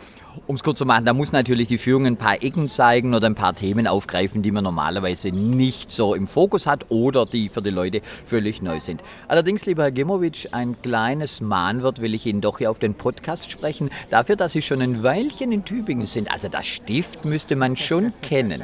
um 0.46 0.54
es 0.54 0.62
kurz 0.62 0.78
zu 0.78 0.86
machen, 0.86 1.04
da 1.04 1.12
muss 1.12 1.32
natürlich 1.32 1.68
die 1.68 1.78
Führung 1.78 2.06
ein 2.06 2.16
paar 2.16 2.42
Ecken 2.42 2.68
zeigen 2.68 3.14
oder 3.14 3.26
ein 3.26 3.34
paar 3.34 3.54
Themen 3.54 3.86
aufgreifen, 3.86 4.42
die 4.42 4.50
man 4.50 4.64
normalerweise 4.64 5.28
nicht 5.28 5.92
so 5.92 6.14
im 6.14 6.26
Fokus 6.26 6.66
hat 6.66 6.86
oder 6.88 7.26
die 7.26 7.48
für 7.48 7.62
die 7.62 7.70
Leute 7.70 8.00
völlig 8.24 8.62
neu 8.62 8.80
sind. 8.80 9.02
Allerdings, 9.28 9.66
lieber 9.66 9.84
Herr 9.84 9.92
Gemowitsch, 9.92 10.48
ein 10.52 10.80
kleines 10.82 11.40
Mahnwort 11.40 12.00
will 12.00 12.14
ich 12.14 12.26
Ihnen 12.26 12.40
doch 12.40 12.58
hier 12.58 12.70
auf 12.70 12.78
den 12.78 12.94
Podcast 12.94 13.50
sprechen, 13.50 13.90
dafür, 14.10 14.36
dass 14.36 14.52
Sie 14.52 14.62
schon 14.62 14.82
ein 14.82 15.02
Weilchen 15.02 15.52
in 15.52 15.64
Tübingen 15.64 16.06
sind. 16.06 16.32
Also 16.32 16.48
das 16.48 16.66
Stift 16.66 17.24
müsste 17.24 17.56
man 17.56 17.76
schon 17.76 18.12
kennen. 18.22 18.62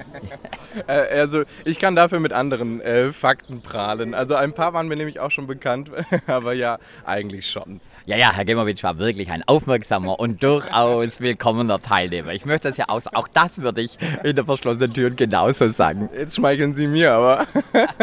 Äh, 0.87 1.21
also 1.21 1.43
ich 1.65 1.79
kann 1.79 1.97
dafür 1.97 2.21
mit 2.21 2.33
anderen 2.33 2.81
äh, 2.81 3.13
Fakten 3.13 3.61
prahlen. 3.61 4.15
Also 4.15 4.35
ein 4.35 4.53
paar 4.53 4.73
waren 4.73 4.89
mir 4.89 4.97
nämlich 4.97 5.21
auch 5.21 5.31
schon 5.31 5.47
bekannt, 5.47 5.91
aber 6.27 6.55
ja, 6.55 6.79
eigentlich 7.05 7.51
schon. 7.51 7.81
Ja, 8.09 8.17
ja, 8.17 8.33
Herr 8.33 8.47
Gemowitsch 8.47 8.83
war 8.85 8.97
wirklich 8.97 9.31
ein 9.31 9.43
aufmerksamer 9.47 10.19
und 10.19 10.43
durchaus 10.43 11.21
willkommener 11.21 11.79
Teilnehmer. 11.79 12.33
Ich 12.33 12.47
möchte 12.47 12.69
das 12.69 12.79
ja 12.79 12.87
auch, 12.89 13.03
auch 13.13 13.29
das 13.29 13.61
würde 13.61 13.83
ich 13.83 13.99
in 14.25 14.35
der 14.35 14.47
verschlossenen 14.47 14.95
Tür 14.95 15.11
genauso 15.11 15.69
sagen. 15.69 16.09
Jetzt 16.17 16.37
schmeicheln 16.37 16.75
Sie 16.75 16.87
mir, 16.87 17.13
aber. 17.13 17.47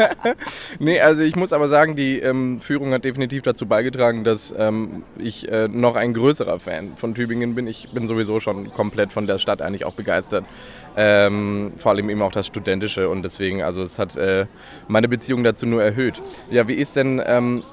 nee, 0.80 1.02
also 1.02 1.24
ich 1.24 1.36
muss 1.36 1.52
aber 1.52 1.70
sagen, 1.70 1.96
die 1.96 2.20
ähm, 2.20 2.62
Führung 2.62 2.94
hat 2.94 3.04
definitiv 3.04 3.42
dazu 3.42 3.66
beigetragen, 3.66 4.24
dass 4.24 4.54
ähm, 4.56 5.02
ich 5.18 5.50
äh, 5.50 5.68
noch 5.68 5.96
ein 5.96 6.14
größerer 6.14 6.60
Fan 6.60 6.96
von 6.98 7.16
Tübingen 7.16 7.56
bin. 7.56 7.66
Ich 7.66 7.90
bin 7.90 8.06
sowieso 8.06 8.40
schon 8.40 8.70
komplett 8.70 9.12
von 9.12 9.26
der 9.26 9.40
Stadt 9.40 9.64
eigentlich 9.64 9.86
auch 9.86 9.94
begeistert. 9.94 10.46
Ähm, 10.96 11.74
vor 11.80 11.94
allem 11.94 12.12
eben 12.12 12.22
auch 12.22 12.32
das 12.32 12.46
Studentische 12.46 13.10
und 13.10 13.24
deswegen, 13.24 13.64
also 13.64 13.82
es 13.82 13.98
hat 13.98 14.16
äh, 14.16 14.46
meine 14.88 15.08
Beziehung 15.08 15.44
dazu 15.44 15.66
nur 15.66 15.82
erhöht. 15.82 16.22
Ja, 16.52 16.68
wie 16.68 16.76
ist 16.76 16.96
denn 16.96 17.20
ähm, 17.26 17.64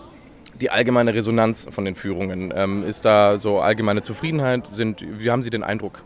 die 0.62 0.70
allgemeine 0.70 1.12
Resonanz 1.12 1.66
von 1.70 1.84
den 1.84 1.96
Führungen? 1.96 2.52
Ähm, 2.56 2.84
ist 2.84 3.04
da 3.04 3.36
so 3.36 3.58
allgemeine 3.58 4.02
Zufriedenheit? 4.02 4.68
Sind, 4.72 5.04
wie 5.04 5.30
haben 5.30 5.42
Sie 5.42 5.50
den 5.50 5.64
Eindruck? 5.64 6.02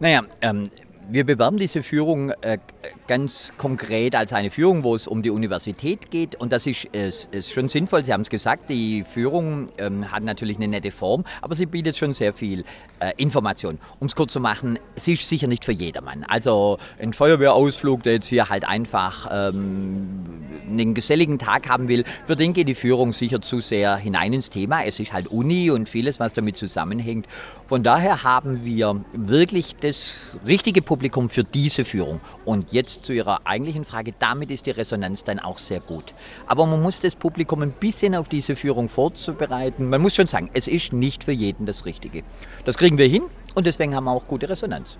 Naja, 0.00 0.22
ähm, 0.40 0.70
wir 1.10 1.24
bewerben 1.24 1.56
diese 1.56 1.82
Führung 1.82 2.30
äh, 2.40 2.58
ganz 3.06 3.52
konkret 3.58 4.14
als 4.14 4.32
eine 4.32 4.50
Führung, 4.50 4.84
wo 4.84 4.94
es 4.94 5.06
um 5.06 5.22
die 5.22 5.30
Universität 5.30 6.10
geht. 6.10 6.36
Und 6.36 6.52
das 6.52 6.66
ist, 6.66 6.84
ist, 6.86 7.34
ist 7.34 7.52
schon 7.52 7.68
sinnvoll. 7.68 8.04
Sie 8.04 8.12
haben 8.12 8.22
es 8.22 8.30
gesagt, 8.30 8.70
die 8.70 9.04
Führung 9.04 9.68
ähm, 9.78 10.10
hat 10.10 10.22
natürlich 10.22 10.56
eine 10.56 10.68
nette 10.68 10.90
Form, 10.90 11.24
aber 11.42 11.54
sie 11.54 11.66
bietet 11.66 11.96
schon 11.96 12.14
sehr 12.14 12.32
viel 12.32 12.64
äh, 13.00 13.12
Information. 13.16 13.78
Um 14.00 14.06
es 14.06 14.14
kurz 14.14 14.32
zu 14.32 14.40
machen, 14.40 14.78
sie 14.96 15.14
ist 15.14 15.28
sicher 15.28 15.46
nicht 15.46 15.64
für 15.64 15.72
jedermann. 15.72 16.24
Also 16.24 16.78
ein 17.00 17.12
Feuerwehrausflug, 17.12 18.02
der 18.02 18.14
jetzt 18.14 18.28
hier 18.28 18.48
halt 18.48 18.66
einfach 18.66 19.28
ähm, 19.30 20.44
einen 20.68 20.94
geselligen 20.94 21.38
Tag 21.38 21.68
haben 21.68 21.88
will, 21.88 22.04
für 22.24 22.36
den 22.36 22.52
geht 22.52 22.68
die 22.68 22.74
Führung 22.74 23.12
sicher 23.12 23.40
zu 23.42 23.60
sehr 23.60 23.96
hinein 23.96 24.32
ins 24.32 24.50
Thema. 24.50 24.84
Es 24.84 25.00
ist 25.00 25.12
halt 25.12 25.28
Uni 25.28 25.70
und 25.70 25.88
vieles, 25.88 26.20
was 26.20 26.32
damit 26.32 26.56
zusammenhängt. 26.56 27.26
Von 27.66 27.82
daher 27.82 28.22
haben 28.22 28.64
wir 28.64 29.04
wirklich 29.12 29.76
das 29.80 30.38
richtige 30.46 30.82
Publikum 30.94 31.28
für 31.28 31.42
diese 31.42 31.84
Führung. 31.84 32.20
Und 32.44 32.72
jetzt 32.72 33.04
zu 33.04 33.12
Ihrer 33.12 33.48
eigentlichen 33.48 33.84
Frage, 33.84 34.14
damit 34.20 34.52
ist 34.52 34.66
die 34.66 34.70
Resonanz 34.70 35.24
dann 35.24 35.40
auch 35.40 35.58
sehr 35.58 35.80
gut. 35.80 36.14
Aber 36.46 36.66
man 36.66 36.80
muss 36.80 37.00
das 37.00 37.16
Publikum 37.16 37.62
ein 37.62 37.72
bisschen 37.72 38.14
auf 38.14 38.28
diese 38.28 38.54
Führung 38.54 38.88
vorzubereiten. 38.88 39.88
Man 39.88 40.00
muss 40.00 40.14
schon 40.14 40.28
sagen, 40.28 40.50
es 40.52 40.68
ist 40.68 40.92
nicht 40.92 41.24
für 41.24 41.32
jeden 41.32 41.66
das 41.66 41.84
Richtige. 41.84 42.22
Das 42.64 42.78
kriegen 42.78 42.96
wir 42.96 43.08
hin 43.08 43.24
und 43.56 43.66
deswegen 43.66 43.96
haben 43.96 44.04
wir 44.04 44.12
auch 44.12 44.28
gute 44.28 44.48
Resonanz. 44.48 44.96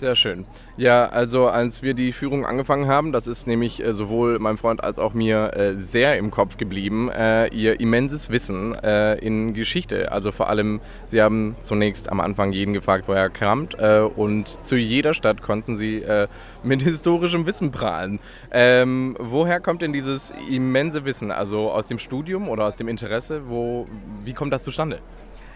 Sehr 0.00 0.16
schön. 0.16 0.46
Ja, 0.78 1.10
also 1.10 1.48
als 1.48 1.82
wir 1.82 1.92
die 1.92 2.12
Führung 2.12 2.46
angefangen 2.46 2.88
haben, 2.88 3.12
das 3.12 3.26
ist 3.26 3.46
nämlich 3.46 3.84
äh, 3.84 3.92
sowohl 3.92 4.38
meinem 4.38 4.56
Freund 4.56 4.82
als 4.82 4.98
auch 4.98 5.12
mir 5.12 5.54
äh, 5.54 5.74
sehr 5.76 6.16
im 6.16 6.30
Kopf 6.30 6.56
geblieben, 6.56 7.10
äh, 7.10 7.48
ihr 7.48 7.80
immenses 7.80 8.30
Wissen 8.30 8.72
in 9.20 9.52
Geschichte. 9.52 10.10
Also 10.10 10.32
vor 10.32 10.48
allem, 10.48 10.80
sie 11.06 11.20
haben 11.20 11.54
zunächst 11.60 12.10
am 12.10 12.20
Anfang 12.20 12.52
jeden 12.52 12.72
gefragt, 12.72 13.08
woher 13.08 13.30
er 13.30 14.00
äh, 14.00 14.00
und 14.00 14.48
zu 14.66 14.76
jeder 14.76 15.12
Stadt 15.12 15.42
konnten 15.42 15.76
sie 15.76 16.02
mit 16.62 16.80
historischem 16.90 17.44
Wissen 17.44 17.70
prahlen. 17.70 18.20
Ähm, 18.50 19.16
woher 19.18 19.60
kommt 19.60 19.82
denn 19.82 19.92
dieses 19.92 20.32
immense 20.50 21.04
Wissen? 21.04 21.30
Also 21.30 21.70
aus 21.70 21.88
dem 21.88 21.98
Studium 21.98 22.48
oder 22.48 22.64
aus 22.64 22.76
dem 22.76 22.88
Interesse? 22.88 23.42
Wo, 23.48 23.84
wie 24.24 24.32
kommt 24.32 24.54
das 24.54 24.64
zustande? 24.64 25.00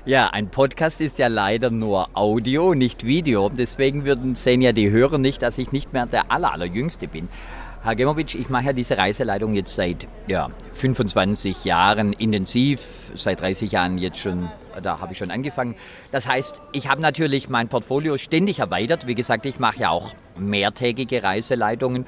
Ja, 0.06 0.28
ein 0.28 0.50
Podcast 0.50 1.00
ist 1.00 1.16
ja 1.16 1.28
leider 1.28 1.70
nur 1.70 2.10
Audio, 2.12 2.74
nicht 2.74 3.06
Video. 3.06 3.48
Deswegen 3.48 4.04
würden, 4.04 4.34
sehen 4.34 4.60
ja 4.60 4.72
die 4.72 4.90
Hörer 4.90 5.16
nicht, 5.16 5.40
dass 5.40 5.56
ich 5.56 5.72
nicht 5.72 5.94
mehr 5.94 6.04
der 6.04 6.30
aller, 6.30 6.52
allerjüngste 6.52 7.08
bin. 7.08 7.30
Herr 7.82 7.96
Gemowitsch, 7.96 8.34
ich 8.34 8.50
mache 8.50 8.66
ja 8.66 8.72
diese 8.74 8.98
Reiseleitung 8.98 9.54
jetzt 9.54 9.74
seit 9.74 10.06
ja, 10.26 10.50
25 10.72 11.64
Jahren 11.64 12.12
intensiv, 12.12 12.82
seit 13.14 13.40
30 13.40 13.72
Jahren 13.72 13.96
jetzt 13.96 14.18
schon, 14.18 14.50
da 14.82 15.00
habe 15.00 15.12
ich 15.12 15.18
schon 15.18 15.30
angefangen. 15.30 15.74
Das 16.12 16.28
heißt, 16.28 16.60
ich 16.72 16.86
habe 16.90 17.00
natürlich 17.00 17.48
mein 17.48 17.68
Portfolio 17.68 18.18
ständig 18.18 18.58
erweitert. 18.58 19.06
Wie 19.06 19.14
gesagt, 19.14 19.46
ich 19.46 19.58
mache 19.58 19.80
ja 19.80 19.88
auch 19.88 20.14
mehrtägige 20.36 21.22
Reiseleitungen 21.22 22.04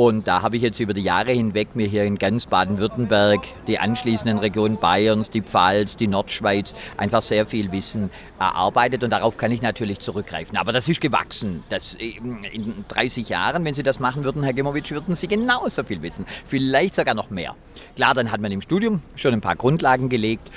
und 0.00 0.26
da 0.26 0.40
habe 0.40 0.56
ich 0.56 0.62
jetzt 0.62 0.80
über 0.80 0.94
die 0.94 1.02
Jahre 1.02 1.30
hinweg 1.30 1.76
mir 1.76 1.86
hier 1.86 2.04
in 2.04 2.16
ganz 2.16 2.46
Baden-Württemberg, 2.46 3.40
die 3.66 3.78
anschließenden 3.78 4.38
Regionen 4.38 4.78
Bayerns, 4.78 5.28
die 5.28 5.42
Pfalz, 5.42 5.94
die 5.94 6.06
Nordschweiz 6.06 6.72
einfach 6.96 7.20
sehr 7.20 7.44
viel 7.44 7.70
Wissen 7.70 8.08
erarbeitet 8.38 9.04
und 9.04 9.10
darauf 9.10 9.36
kann 9.36 9.52
ich 9.52 9.60
natürlich 9.60 9.98
zurückgreifen. 9.98 10.56
Aber 10.56 10.72
das 10.72 10.88
ist 10.88 11.02
gewachsen. 11.02 11.64
Das, 11.68 11.96
in 11.96 12.86
30 12.88 13.28
Jahren, 13.28 13.62
wenn 13.66 13.74
Sie 13.74 13.82
das 13.82 14.00
machen 14.00 14.24
würden, 14.24 14.42
Herr 14.42 14.54
Gemowitsch, 14.54 14.90
würden 14.90 15.14
Sie 15.14 15.28
genauso 15.28 15.84
viel 15.84 16.00
wissen. 16.00 16.24
Vielleicht 16.46 16.94
sogar 16.94 17.14
noch 17.14 17.28
mehr. 17.28 17.54
Klar, 17.94 18.14
dann 18.14 18.32
hat 18.32 18.40
man 18.40 18.52
im 18.52 18.62
Studium 18.62 19.02
schon 19.16 19.34
ein 19.34 19.42
paar 19.42 19.56
Grundlagen 19.56 20.08
gelegt 20.08 20.50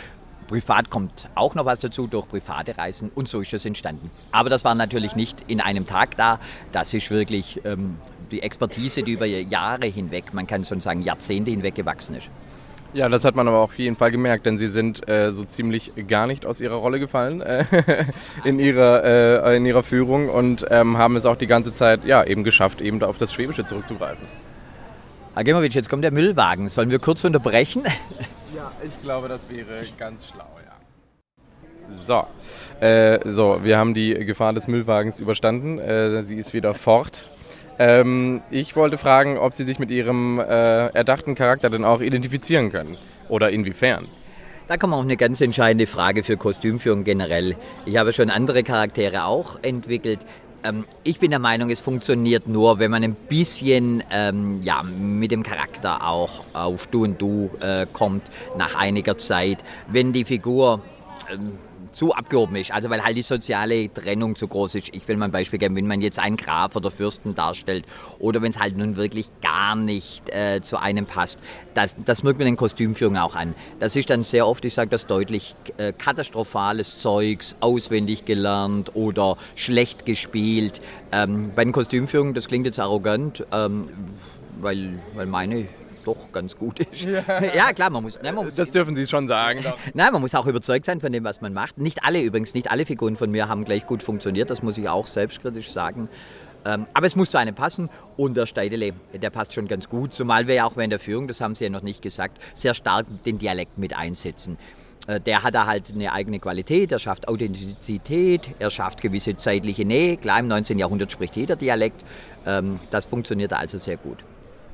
Privat 0.48 0.90
kommt 0.90 1.30
auch 1.36 1.56
noch 1.56 1.66
was 1.66 1.80
dazu 1.80 2.06
durch 2.06 2.28
private 2.28 2.78
Reisen 2.78 3.10
und 3.16 3.28
so 3.28 3.42
ist 3.42 3.54
es 3.54 3.66
entstanden. 3.66 4.12
Aber 4.32 4.50
das 4.50 4.64
war 4.64 4.76
natürlich 4.76 5.16
nicht 5.16 5.38
in 5.48 5.62
einem 5.62 5.88
Tag 5.88 6.18
da. 6.18 6.40
Das 6.72 6.94
ist 6.94 7.10
wirklich 7.10 7.62
ähm, 7.66 7.98
die 8.32 8.42
Expertise, 8.42 9.04
die 9.04 9.14
über 9.14 9.26
Jahre 9.26 9.88
hinweg, 9.88 10.34
man 10.34 10.48
kann 10.48 10.66
schon 10.66 10.82
sagen 10.82 11.02
Jahrzehnte 11.02 11.52
hinweg 11.52 11.76
gewachsen 11.76 12.16
ist. 12.16 12.30
Ja, 12.94 13.10
das 13.10 13.26
hat 13.26 13.36
man 13.36 13.48
aber 13.48 13.58
auf 13.58 13.78
jeden 13.80 13.96
Fall 13.96 14.12
gemerkt, 14.12 14.46
denn 14.46 14.60
sie 14.60 14.68
sind 14.68 15.08
äh, 15.10 15.32
so 15.32 15.44
ziemlich 15.46 15.92
gar 16.08 16.28
nicht 16.28 16.46
aus 16.46 16.62
ihrer 16.62 16.76
Rolle 16.76 17.00
gefallen 17.00 17.42
äh, 17.42 17.66
in, 18.44 18.60
ihrer, 18.60 19.04
äh, 19.04 19.58
in 19.58 19.66
ihrer 19.66 19.82
Führung 19.82 20.30
und 20.30 20.68
ähm, 20.70 21.00
haben 21.00 21.16
es 21.16 21.26
auch 21.26 21.36
die 21.36 21.48
ganze 21.48 21.74
Zeit 21.74 22.06
ja, 22.06 22.24
eben 22.24 22.44
geschafft, 22.44 22.82
eben 22.82 23.02
auf 23.02 23.18
das 23.18 23.34
Schwäbische 23.34 23.66
zurückzugreifen. 23.66 24.28
Herr 25.34 25.44
Gemowitsch, 25.44 25.74
jetzt 25.74 25.90
kommt 25.90 26.04
der 26.04 26.12
Müllwagen. 26.12 26.70
Sollen 26.70 26.92
wir 26.92 27.00
kurz 27.00 27.24
unterbrechen? 27.24 27.84
Ja, 28.56 28.72
ich 28.84 29.02
glaube, 29.02 29.28
das 29.28 29.50
wäre 29.50 29.84
ganz 29.98 30.28
schlau, 30.28 30.46
ja. 30.64 30.74
So, 31.90 32.28
äh, 32.86 33.20
so, 33.32 33.64
wir 33.64 33.80
haben 33.80 33.96
die 33.96 34.14
Gefahr 34.14 34.54
des 34.54 34.68
Müllwagens 34.68 35.20
überstanden. 35.20 35.80
Äh, 35.80 36.22
sie 36.22 36.36
ist 36.36 36.54
wieder 36.54 36.76
fort. 36.76 37.30
Ähm, 37.84 38.42
ich 38.50 38.78
wollte 38.78 38.98
fragen, 38.98 39.38
ob 39.38 39.56
Sie 39.56 39.66
sich 39.66 39.78
mit 39.78 39.92
Ihrem 39.92 40.40
äh, 40.40 40.44
erdachten 40.44 41.36
Charakter 41.36 41.70
denn 41.70 41.84
auch 41.84 42.00
identifizieren 42.00 42.72
können. 42.72 42.96
Oder 43.28 43.50
inwiefern? 43.50 44.08
Da 44.70 44.78
kommt 44.78 44.94
auch 44.94 45.02
eine 45.02 45.18
ganz 45.18 45.42
entscheidende 45.42 45.86
Frage 45.86 46.24
für 46.24 46.38
Kostümführung 46.38 47.04
generell. 47.04 47.58
Ich 47.86 47.98
habe 47.98 48.14
schon 48.14 48.30
andere 48.30 48.64
Charaktere 48.64 49.26
auch 49.26 49.60
entwickelt. 49.64 50.20
Ähm, 50.64 50.86
ich 51.04 51.20
bin 51.20 51.32
der 51.32 51.40
Meinung, 51.40 51.70
es 51.70 51.82
funktioniert 51.82 52.48
nur, 52.48 52.80
wenn 52.80 52.90
man 52.90 53.04
ein 53.04 53.16
bisschen 53.16 54.02
ähm, 54.12 54.62
ja, 54.64 54.82
mit 54.84 55.32
dem 55.32 55.44
Charakter 55.44 56.08
auch 56.08 56.46
auf 56.54 56.88
Du 56.88 57.04
und 57.04 57.22
Du 57.22 57.50
äh, 57.60 57.86
kommt 57.92 58.24
nach 58.58 58.76
einiger 58.76 59.18
Zeit. 59.18 59.58
Wenn 59.90 60.14
die 60.14 60.24
Figur 60.24 60.82
ähm, 61.30 61.60
zu 61.94 62.14
abgehoben 62.14 62.56
ist. 62.56 62.72
Also 62.72 62.90
weil 62.90 63.04
halt 63.04 63.16
die 63.16 63.22
soziale 63.22 63.94
Trennung 63.94 64.36
zu 64.36 64.48
groß 64.48 64.76
ist. 64.76 64.90
Ich 64.94 65.08
will 65.08 65.18
mal 65.18 65.26
ein 65.26 65.32
Beispiel 65.32 65.60
geben, 65.60 65.76
wenn 65.76 65.88
man 65.88 66.02
jetzt 66.02 66.20
einen 66.20 66.38
Graf 66.38 66.76
oder 66.76 66.92
Fürsten 66.92 67.36
darstellt 67.36 67.86
oder 68.20 68.42
wenn 68.42 68.52
es 68.52 68.60
halt 68.60 68.78
nun 68.78 68.96
wirklich 68.96 69.28
gar 69.42 69.76
nicht 69.76 70.30
äh, 70.30 70.62
zu 70.62 70.78
einem 70.78 71.06
passt, 71.06 71.40
das, 71.74 71.96
das 72.04 72.24
merkt 72.24 72.40
man 72.40 72.48
in 72.48 72.56
Kostümführung 72.56 73.18
auch 73.18 73.36
an. 73.36 73.56
Das 73.80 73.96
ist 73.96 74.10
dann 74.10 74.24
sehr 74.24 74.48
oft, 74.48 74.66
ich 74.66 74.74
sage 74.74 74.90
das 74.90 75.08
deutlich, 75.08 75.56
äh, 75.78 75.94
katastrophales 75.94 77.00
Zeugs, 77.00 77.56
auswendig 77.60 78.26
gelernt 78.26 78.96
oder 78.96 79.38
schlecht 79.56 80.06
gespielt. 80.06 80.82
Ähm, 81.12 81.54
bei 81.56 81.64
den 81.64 81.74
Kostümführungen, 81.74 82.34
das 82.34 82.48
klingt 82.48 82.66
jetzt 82.66 82.80
arrogant, 82.80 83.46
ähm, 83.52 83.86
weil, 84.60 85.00
weil 85.16 85.26
meine 85.26 85.68
doch 86.04 86.32
ganz 86.32 86.58
gut 86.58 86.80
ist. 86.80 87.04
Ja, 87.04 87.24
ja 87.56 87.74
klar, 87.74 87.90
man 87.90 88.04
muss, 88.04 88.22
ne, 88.22 88.32
man 88.32 88.46
muss. 88.46 88.56
Das 88.56 88.72
dürfen 88.72 88.96
Sie 88.96 89.08
schon 89.08 89.28
sagen. 89.28 89.64
Nein, 89.94 90.14
man 90.14 90.22
muss 90.22 90.36
auch 90.36 90.46
überzeugt 90.46 90.86
sein 90.86 91.02
von 91.02 91.12
dem, 91.12 91.24
was 91.24 91.42
man 91.42 91.54
macht. 91.54 91.78
Nicht 91.78 92.04
alle 92.04 92.22
übrigens, 92.22 92.54
nicht 92.54 92.72
alle 92.72 92.86
Figuren 92.86 93.16
von 93.16 93.32
mir 93.32 93.48
haben 93.48 93.66
gleich 93.66 93.86
gut 93.86 94.04
funktioniert, 94.04 94.50
das 94.50 94.64
muss 94.64 94.78
ich 94.78 94.90
auch 94.90 95.08
selbstkritisch 95.08 95.72
sagen. 95.72 96.10
Ähm, 96.66 96.86
aber 96.94 97.06
es 97.08 97.16
muss 97.16 97.30
zu 97.30 97.38
einem 97.38 97.56
passen 97.56 97.90
und 98.16 98.38
der 98.38 98.46
Steidele, 98.46 98.94
der 99.14 99.30
passt 99.30 99.54
schon 99.54 99.68
ganz 99.68 99.90
gut, 99.90 100.14
zumal 100.14 100.48
wir 100.48 100.56
ja 100.56 100.66
auch 100.66 100.78
während 100.78 100.94
der 100.94 101.00
Führung, 101.00 101.28
das 101.28 101.42
haben 101.42 101.56
Sie 101.56 101.66
ja 101.66 101.70
noch 101.70 101.82
nicht 101.82 102.02
gesagt, 102.02 102.38
sehr 102.54 102.74
stark 102.74 103.06
den 103.26 103.38
Dialekt 103.38 103.78
mit 103.78 103.96
einsetzen. 103.96 104.58
Äh, 105.08 105.20
der 105.20 105.44
hat 105.44 105.56
da 105.56 105.66
halt 105.66 105.92
eine 105.94 106.14
eigene 106.14 106.40
Qualität, 106.40 106.92
er 106.92 107.00
schafft 107.00 107.28
Authentizität, 107.28 108.50
er 108.60 108.70
schafft 108.70 109.02
gewisse 109.02 109.38
zeitliche 109.38 109.86
Nähe. 109.86 110.18
Klar, 110.18 110.40
im 110.40 110.48
19. 110.48 110.80
Jahrhundert 110.80 111.12
spricht 111.12 111.36
jeder 111.36 111.56
Dialekt. 111.56 112.04
Ähm, 112.46 112.80
das 112.92 113.06
funktioniert 113.06 113.54
also 113.54 113.78
sehr 113.78 113.98
gut. 113.98 114.20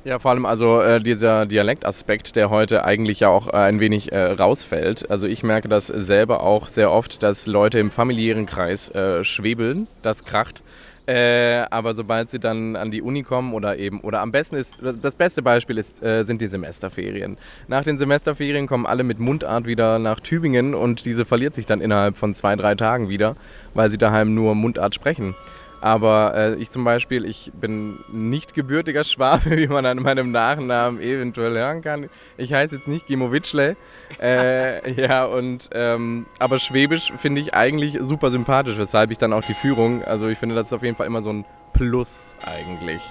Ja, 0.02 0.18
vor 0.18 0.30
allem 0.30 0.46
also 0.46 0.80
äh, 0.80 0.98
dieser 0.98 1.44
Dialektaspekt, 1.44 2.34
der 2.34 2.48
heute 2.48 2.84
eigentlich 2.84 3.20
ja 3.20 3.28
auch 3.28 3.48
äh, 3.48 3.56
ein 3.56 3.80
wenig 3.80 4.12
äh, 4.12 4.32
rausfällt. 4.32 5.10
Also 5.10 5.26
ich 5.26 5.42
merke 5.42 5.68
das 5.68 5.88
selber 5.88 6.42
auch 6.42 6.68
sehr 6.68 6.90
oft, 6.90 7.22
dass 7.22 7.46
Leute 7.46 7.78
im 7.78 7.90
familiären 7.90 8.46
Kreis 8.46 8.88
äh, 8.90 9.24
schwebeln, 9.24 9.88
das 10.00 10.24
kracht. 10.24 10.62
Äh, 11.06 11.66
aber 11.70 11.92
sobald 11.92 12.30
sie 12.30 12.38
dann 12.38 12.76
an 12.76 12.90
die 12.90 13.02
Uni 13.02 13.24
kommen 13.24 13.52
oder 13.52 13.76
eben, 13.78 14.00
oder 14.00 14.20
am 14.20 14.32
besten 14.32 14.56
ist, 14.56 14.82
das 15.02 15.16
beste 15.16 15.42
Beispiel 15.42 15.76
ist, 15.76 16.02
äh, 16.02 16.24
sind 16.24 16.40
die 16.40 16.46
Semesterferien. 16.46 17.36
Nach 17.68 17.84
den 17.84 17.98
Semesterferien 17.98 18.66
kommen 18.66 18.86
alle 18.86 19.02
mit 19.02 19.18
Mundart 19.18 19.66
wieder 19.66 19.98
nach 19.98 20.20
Tübingen 20.20 20.74
und 20.74 21.04
diese 21.04 21.26
verliert 21.26 21.54
sich 21.54 21.66
dann 21.66 21.82
innerhalb 21.82 22.16
von 22.16 22.34
zwei, 22.34 22.56
drei 22.56 22.74
Tagen 22.74 23.10
wieder, 23.10 23.36
weil 23.74 23.90
sie 23.90 23.98
daheim 23.98 24.34
nur 24.34 24.54
Mundart 24.54 24.94
sprechen. 24.94 25.34
Aber 25.80 26.34
äh, 26.36 26.54
ich 26.56 26.70
zum 26.70 26.84
Beispiel, 26.84 27.24
ich 27.24 27.52
bin 27.58 27.98
nicht 28.08 28.54
gebürtiger 28.54 29.04
Schwabe, 29.04 29.50
wie 29.58 29.66
man 29.66 29.86
an 29.86 29.98
meinem 29.98 30.30
Nachnamen 30.30 31.00
eventuell 31.00 31.52
hören 31.52 31.82
kann. 31.82 32.08
Ich 32.36 32.52
heiße 32.52 32.76
jetzt 32.76 32.88
nicht 32.88 33.06
Gimowitschle. 33.06 33.76
Äh, 34.20 34.92
ja, 35.00 35.24
und 35.24 35.70
ähm, 35.72 36.26
aber 36.38 36.58
Schwäbisch 36.58 37.12
finde 37.16 37.40
ich 37.40 37.54
eigentlich 37.54 37.98
super 38.00 38.30
sympathisch, 38.30 38.76
weshalb 38.76 39.10
ich 39.10 39.18
dann 39.18 39.32
auch 39.32 39.44
die 39.44 39.54
Führung, 39.54 40.04
also 40.04 40.28
ich 40.28 40.38
finde, 40.38 40.54
das 40.54 40.68
ist 40.68 40.72
auf 40.72 40.82
jeden 40.82 40.96
Fall 40.96 41.06
immer 41.06 41.22
so 41.22 41.32
ein 41.32 41.44
Plus 41.72 42.34
eigentlich. 42.44 43.02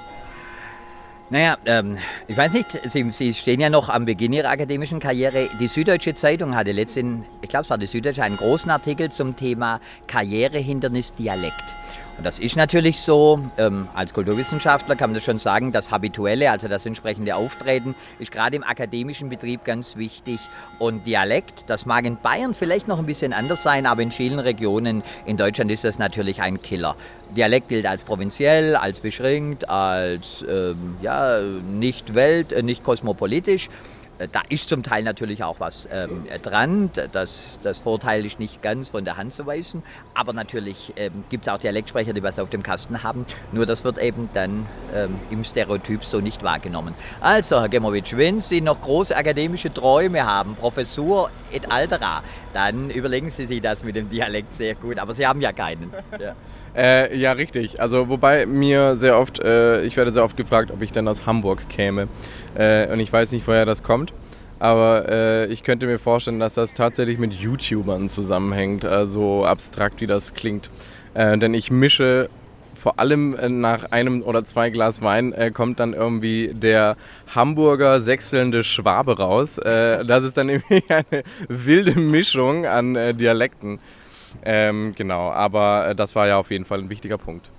Naja, 1.32 1.58
ähm, 1.66 1.98
ich 2.28 2.36
weiß 2.36 2.52
nicht, 2.54 2.72
Sie, 2.86 3.12
Sie, 3.12 3.34
stehen 3.36 3.62
ja 3.62 3.70
noch 3.70 3.90
am 3.90 4.06
Beginn 4.06 4.34
Ihrer 4.34 4.50
akademischen 4.50 5.00
Karriere. 5.00 5.48
Die 5.60 5.68
Süddeutsche 5.68 6.16
Zeitung 6.16 6.56
hatte 6.56 6.72
letztens, 6.72 7.28
ich 7.44 7.50
glaube 7.50 7.66
es 7.66 7.70
war 7.70 7.78
die 7.78 7.86
Süddeutsche, 7.86 8.24
einen 8.24 8.38
großen 8.38 8.72
Artikel 8.72 9.12
zum 9.12 9.36
Thema 9.36 9.80
Karrierehindernis 10.08 11.14
Dialekt. 11.14 11.76
Und 12.20 12.26
das 12.26 12.38
ist 12.38 12.58
natürlich 12.58 13.00
so, 13.00 13.40
ähm, 13.58 13.88
als 13.96 14.14
Kulturwissenschaftler 14.14 14.98
kann 14.98 15.12
man 15.12 15.16
das 15.16 15.24
schon 15.24 15.40
sagen, 15.40 15.72
das 15.72 15.90
Habituelle, 15.90 16.52
also 16.52 16.68
das 16.68 16.86
entsprechende 16.86 17.34
Auftreten, 17.34 17.96
ist 18.20 18.30
gerade 18.30 18.58
im 18.58 18.64
akademischen 18.66 19.30
Betrieb 19.30 19.64
ganz 19.64 19.96
wichtig. 19.96 20.42
Und 20.80 21.08
Dialekt, 21.08 21.64
das 21.68 21.86
mag 21.86 22.04
in 22.04 22.18
Bayern 22.18 22.54
vielleicht 22.54 22.90
noch 22.90 23.00
ein 23.00 23.06
bisschen 23.06 23.32
anders 23.32 23.64
sein, 23.64 23.86
aber 23.86 24.02
in 24.02 24.12
vielen 24.12 24.40
Regionen 24.40 25.02
in 25.26 25.38
Deutschland 25.38 25.72
ist 25.72 25.86
das 25.86 25.98
natürlich 25.98 26.42
ein 26.42 26.62
Killer. 26.62 26.98
Dialekt 27.38 27.70
gilt 27.70 27.86
als 27.86 28.04
provinziell, 28.04 28.76
als 28.76 29.00
beschränkt, 29.00 29.70
als 29.70 30.44
ähm, 30.50 30.98
ja, 31.02 31.40
nicht 31.40 32.16
welt-, 32.16 32.52
äh, 32.52 32.64
nicht 32.64 32.84
kosmopolitisch. 32.84 33.70
Äh, 34.20 34.28
da 34.32 34.42
ist 34.50 34.70
zum 34.70 34.84
Teil 34.84 35.04
natürlich 35.04 35.44
auch 35.44 35.60
was 35.60 35.88
ähm, 35.92 36.26
dran. 36.44 36.92
Das, 37.12 37.60
das 37.64 37.80
Vorteil 37.80 38.26
ist 38.26 38.40
nicht 38.40 38.62
ganz 38.62 38.90
von 38.90 39.06
der 39.06 39.18
Hand 39.18 39.34
zu 39.34 39.48
weisen. 39.48 39.82
Aber 40.14 40.34
natürlich 40.34 40.94
ähm, 40.98 41.24
gibt 41.30 41.48
es 41.48 41.54
auch 41.54 41.58
Dialektsprecher, 41.58 42.14
die 42.14 42.22
was 42.22 42.38
auf 42.38 42.50
dem 42.50 42.62
Kasten 42.62 43.04
haben. 43.04 43.26
Nur 43.52 43.66
das 43.66 43.84
wird 43.84 43.98
eben 43.98 44.30
dann 44.34 44.66
ähm, 44.94 45.18
im 45.32 45.44
Stereotyp 45.44 46.04
so 46.04 46.20
nicht 46.20 46.44
wahrgenommen. 46.44 46.94
Also, 47.22 47.60
Herr 47.62 47.70
Gemowitsch, 47.70 48.16
wenn 48.16 48.40
Sie 48.40 48.62
noch 48.62 48.82
große 48.82 49.16
akademische 49.16 49.74
Träume 49.74 50.26
haben, 50.26 50.56
Professur 50.56 51.32
et 51.52 51.72
altera, 51.72 52.24
dann 52.54 52.90
überlegen 52.90 53.30
Sie 53.32 53.46
sich 53.46 53.62
das 53.62 53.84
mit 53.84 53.96
dem 53.96 54.10
Dialekt 54.10 54.54
sehr 54.54 54.76
gut. 54.76 55.00
Aber 55.00 55.14
Sie 55.14 55.26
haben 55.26 55.42
ja 55.42 55.52
keinen. 55.52 55.94
Ja. 56.20 56.36
Äh, 56.76 57.18
ja, 57.18 57.32
richtig. 57.32 57.82
Also 57.82 58.10
wobei 58.10 58.46
mir 58.46 58.96
sehr 58.96 59.18
oft, 59.18 59.40
äh, 59.40 59.84
ich 59.84 59.98
werde 59.98 60.12
sehr 60.12 60.24
oft 60.24 60.38
gefragt, 60.38 60.72
ob 60.72 60.82
ich 60.82 60.92
denn 60.92 61.08
aus 61.08 61.26
Hamburg 61.26 61.70
käme. 61.70 62.08
Äh, 62.56 62.92
und 62.92 63.00
ich 63.00 63.12
weiß 63.12 63.32
nicht, 63.32 63.48
woher 63.48 63.66
das 63.66 63.84
kommt. 63.84 64.14
Aber 64.60 65.08
äh, 65.08 65.46
ich 65.48 65.64
könnte 65.64 65.86
mir 65.86 66.00
vorstellen, 66.00 66.40
dass 66.40 66.54
das 66.54 66.74
tatsächlich 66.74 67.18
mit 67.18 67.34
YouTubern 67.34 68.10
zusammenhängt, 68.10 68.84
also 68.84 69.46
abstrakt 69.46 70.02
wie 70.02 70.08
das 70.08 70.34
klingt. 70.34 70.70
Äh, 71.14 71.38
denn 71.38 71.54
ich 71.54 71.72
mische 71.72 72.30
vor 72.80 73.00
allem 73.00 73.36
äh, 73.36 73.50
nach 73.50 73.92
einem 73.92 74.22
oder 74.24 74.46
zwei 74.46 74.70
Glas 74.70 75.02
Wein 75.02 75.34
äh, 75.34 75.52
kommt 75.52 75.80
dann 75.80 75.94
irgendwie 75.94 76.52
der 76.54 76.98
Hamburger 77.34 78.00
sechselnde 78.00 78.64
Schwabe 78.64 79.18
raus. 79.18 79.58
Äh, 79.60 80.06
das 80.06 80.24
ist 80.24 80.38
dann 80.38 80.50
irgendwie 80.50 80.84
eine 80.90 81.24
wilde 81.48 82.00
Mischung 82.00 82.66
an 82.66 82.96
äh, 82.96 83.14
Dialekten. 83.14 83.80
Ähm, 84.44 84.94
genau, 84.96 85.32
aber 85.32 85.90
äh, 85.90 85.96
das 85.96 86.16
war 86.16 86.28
ja 86.28 86.38
auf 86.38 86.52
jeden 86.52 86.66
Fall 86.66 86.80
ein 86.80 86.90
wichtiger 86.90 87.18
Punkt. 87.18 87.50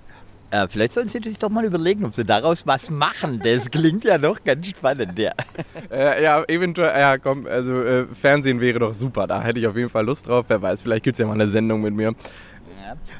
Äh, 0.51 0.67
vielleicht 0.67 0.93
sollen 0.93 1.07
Sie 1.07 1.19
sich 1.23 1.37
doch 1.37 1.49
mal 1.49 1.63
überlegen, 1.63 2.03
ob 2.05 2.13
Sie 2.13 2.25
daraus 2.25 2.67
was 2.67 2.91
machen. 2.91 3.41
Das 3.43 3.71
klingt 3.71 4.03
ja 4.03 4.17
noch 4.17 4.43
ganz 4.43 4.67
spannend, 4.67 5.17
ja. 5.17 5.31
Äh, 5.89 6.23
ja, 6.23 6.43
eventuell, 6.47 6.97
ja, 6.99 7.17
komm, 7.17 7.45
also 7.45 7.81
äh, 7.81 8.05
Fernsehen 8.13 8.61
wäre 8.61 8.79
doch 8.79 8.93
super. 8.93 9.27
Da 9.27 9.41
hätte 9.41 9.59
ich 9.59 9.67
auf 9.67 9.75
jeden 9.75 9.89
Fall 9.89 10.05
Lust 10.05 10.27
drauf. 10.27 10.45
Wer 10.47 10.61
weiß, 10.61 10.81
vielleicht 10.83 11.03
gibt 11.03 11.15
es 11.15 11.19
ja 11.19 11.25
mal 11.25 11.33
eine 11.33 11.49
Sendung 11.49 11.81
mit 11.81 11.93
mir. 11.93 12.13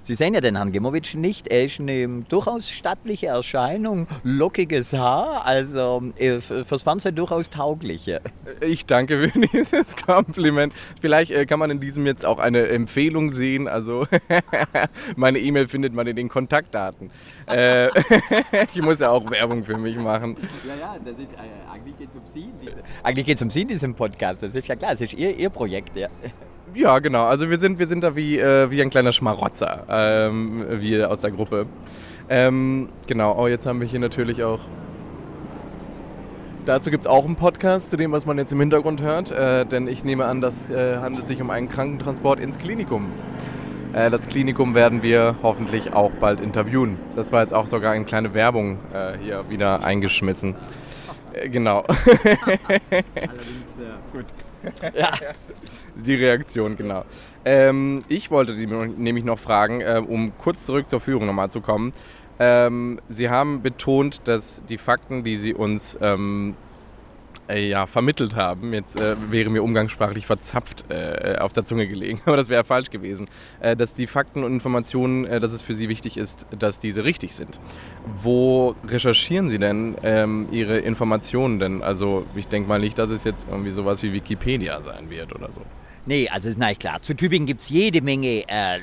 Sie 0.03 0.15
sehen 0.15 0.33
ja 0.33 0.41
den 0.41 0.55
Herrn 0.55 0.71
Gimowitsch 0.71 1.15
nicht. 1.15 1.47
Er 1.47 1.65
ist 1.65 1.79
eine 1.79 2.23
durchaus 2.27 2.69
stattliche 2.69 3.27
Erscheinung, 3.27 4.07
lockiges 4.23 4.93
Haar, 4.93 5.45
also 5.45 6.01
äh, 6.17 6.41
fürs 6.41 6.83
Fernsehen 6.83 7.15
durchaus 7.15 7.49
tauglich. 7.49 8.11
Ich 8.61 8.85
danke 8.85 9.29
für 9.29 9.39
dieses 9.53 9.95
Kompliment. 9.95 10.73
Vielleicht 10.99 11.31
äh, 11.31 11.45
kann 11.45 11.59
man 11.59 11.71
in 11.71 11.79
diesem 11.79 12.05
jetzt 12.05 12.25
auch 12.25 12.39
eine 12.39 12.67
Empfehlung 12.67 13.31
sehen. 13.31 13.67
Also 13.67 14.07
meine 15.15 15.39
E-Mail 15.39 15.67
findet 15.67 15.93
man 15.93 16.07
in 16.07 16.15
den 16.15 16.29
Kontaktdaten. 16.29 17.11
Äh, 17.47 17.89
ich 18.73 18.81
muss 18.81 18.99
ja 18.99 19.09
auch 19.09 19.29
Werbung 19.29 19.63
für 19.63 19.77
mich 19.77 19.97
machen. 19.97 20.37
Ja, 20.65 20.73
ja, 20.79 20.95
das 21.03 21.19
ist, 21.19 21.33
äh, 21.33 21.71
eigentlich 21.71 21.97
geht 21.97 22.09
es 22.09 22.15
um 22.15 22.31
Sie. 22.31 22.49
Eigentlich 23.03 23.25
geht 23.25 23.35
es 23.37 23.41
um 23.41 23.49
Sie 23.49 23.61
in 23.61 23.67
diesem 23.67 23.95
Podcast. 23.95 24.43
Das 24.43 24.55
ist 24.55 24.67
ja 24.67 24.75
klar, 24.75 24.91
das 24.91 25.01
ist 25.01 25.13
Ihr, 25.13 25.37
Ihr 25.37 25.49
Projekt. 25.49 25.95
Ja. 25.95 26.07
Ja, 26.73 26.99
genau. 26.99 27.25
Also 27.25 27.49
wir 27.49 27.57
sind, 27.57 27.79
wir 27.79 27.87
sind 27.87 28.03
da 28.03 28.15
wie, 28.15 28.39
äh, 28.39 28.69
wie 28.71 28.81
ein 28.81 28.89
kleiner 28.89 29.11
Schmarotzer, 29.11 29.85
ähm, 29.89 30.65
wir 30.69 31.11
aus 31.11 31.21
der 31.21 31.31
Gruppe. 31.31 31.65
Ähm, 32.29 32.87
genau, 33.07 33.37
oh, 33.37 33.47
jetzt 33.47 33.65
haben 33.65 33.81
wir 33.81 33.87
hier 33.87 33.99
natürlich 33.99 34.43
auch. 34.43 34.59
Dazu 36.65 36.91
gibt 36.91 37.05
es 37.05 37.07
auch 37.07 37.25
einen 37.25 37.35
Podcast, 37.35 37.89
zu 37.89 37.97
dem, 37.97 38.11
was 38.11 38.25
man 38.25 38.37
jetzt 38.37 38.53
im 38.53 38.59
Hintergrund 38.59 39.01
hört. 39.01 39.31
Äh, 39.31 39.65
denn 39.65 39.87
ich 39.87 40.03
nehme 40.05 40.25
an, 40.25 40.39
das 40.39 40.69
äh, 40.69 40.97
handelt 40.97 41.27
sich 41.27 41.41
um 41.41 41.49
einen 41.49 41.67
Krankentransport 41.67 42.39
ins 42.39 42.57
Klinikum. 42.57 43.07
Äh, 43.93 44.09
das 44.09 44.27
Klinikum 44.27 44.75
werden 44.75 45.03
wir 45.03 45.35
hoffentlich 45.43 45.93
auch 45.93 46.11
bald 46.11 46.39
interviewen. 46.39 46.97
Das 47.15 47.31
war 47.31 47.41
jetzt 47.41 47.53
auch 47.53 47.67
sogar 47.67 47.91
eine 47.91 48.05
kleine 48.05 48.33
Werbung 48.33 48.77
äh, 48.93 49.17
hier 49.17 49.43
wieder 49.49 49.83
eingeschmissen. 49.83 50.55
Äh, 51.33 51.49
genau. 51.49 51.79
Allerdings, 51.83 53.75
gut. 54.13 54.25
Ja. 54.93 55.13
Die 55.95 56.15
Reaktion, 56.15 56.77
genau. 56.77 57.03
Ähm, 57.43 58.03
ich 58.07 58.31
wollte 58.31 58.55
die 58.55 58.65
nämlich 58.65 59.25
noch 59.25 59.39
fragen, 59.39 59.81
äh, 59.81 60.01
um 60.05 60.31
kurz 60.37 60.65
zurück 60.65 60.87
zur 60.87 61.01
Führung 61.01 61.25
nochmal 61.25 61.49
zu 61.49 61.61
kommen. 61.61 61.93
Ähm, 62.39 62.99
Sie 63.09 63.29
haben 63.29 63.61
betont, 63.61 64.27
dass 64.27 64.61
die 64.67 64.77
Fakten, 64.77 65.23
die 65.23 65.37
Sie 65.37 65.53
uns 65.53 65.97
ähm, 66.01 66.55
äh, 67.51 67.69
ja, 67.69 67.85
vermittelt 67.85 68.35
haben, 68.35 68.73
jetzt 68.73 68.99
äh, 68.99 69.15
wäre 69.29 69.49
mir 69.49 69.63
umgangssprachlich 69.63 70.25
verzapft 70.25 70.85
äh, 70.89 71.35
auf 71.39 71.53
der 71.53 71.65
Zunge 71.65 71.87
gelegen, 71.87 72.21
aber 72.25 72.37
das 72.37 72.49
wäre 72.49 72.63
falsch 72.63 72.89
gewesen, 72.89 73.27
äh, 73.59 73.75
dass 73.75 73.93
die 73.93 74.07
Fakten 74.07 74.43
und 74.43 74.53
Informationen, 74.53 75.25
äh, 75.25 75.39
dass 75.39 75.53
es 75.53 75.61
für 75.61 75.73
Sie 75.73 75.89
wichtig 75.89 76.17
ist, 76.17 76.45
dass 76.57 76.79
diese 76.79 77.03
richtig 77.03 77.35
sind. 77.35 77.59
Wo 78.21 78.75
recherchieren 78.87 79.49
Sie 79.49 79.59
denn 79.59 79.95
ähm, 80.03 80.47
Ihre 80.51 80.79
Informationen 80.79 81.59
denn? 81.59 81.81
Also 81.83 82.25
ich 82.35 82.47
denke 82.47 82.69
mal 82.69 82.79
nicht, 82.79 82.97
dass 82.97 83.09
es 83.09 83.23
jetzt 83.23 83.47
irgendwie 83.49 83.71
sowas 83.71 84.03
wie 84.03 84.13
Wikipedia 84.13 84.81
sein 84.81 85.09
wird 85.09 85.33
oder 85.35 85.51
so. 85.51 85.61
Nee, 86.07 86.27
also 86.29 86.49
ist 86.49 86.57
nicht 86.57 86.79
klar. 86.79 87.01
Zu 87.01 87.15
Tübingen 87.15 87.45
gibt 87.45 87.61
es 87.61 87.69
jede 87.69 88.01
Menge 88.01 88.43
äh, 88.47 88.77
äh, 88.77 88.81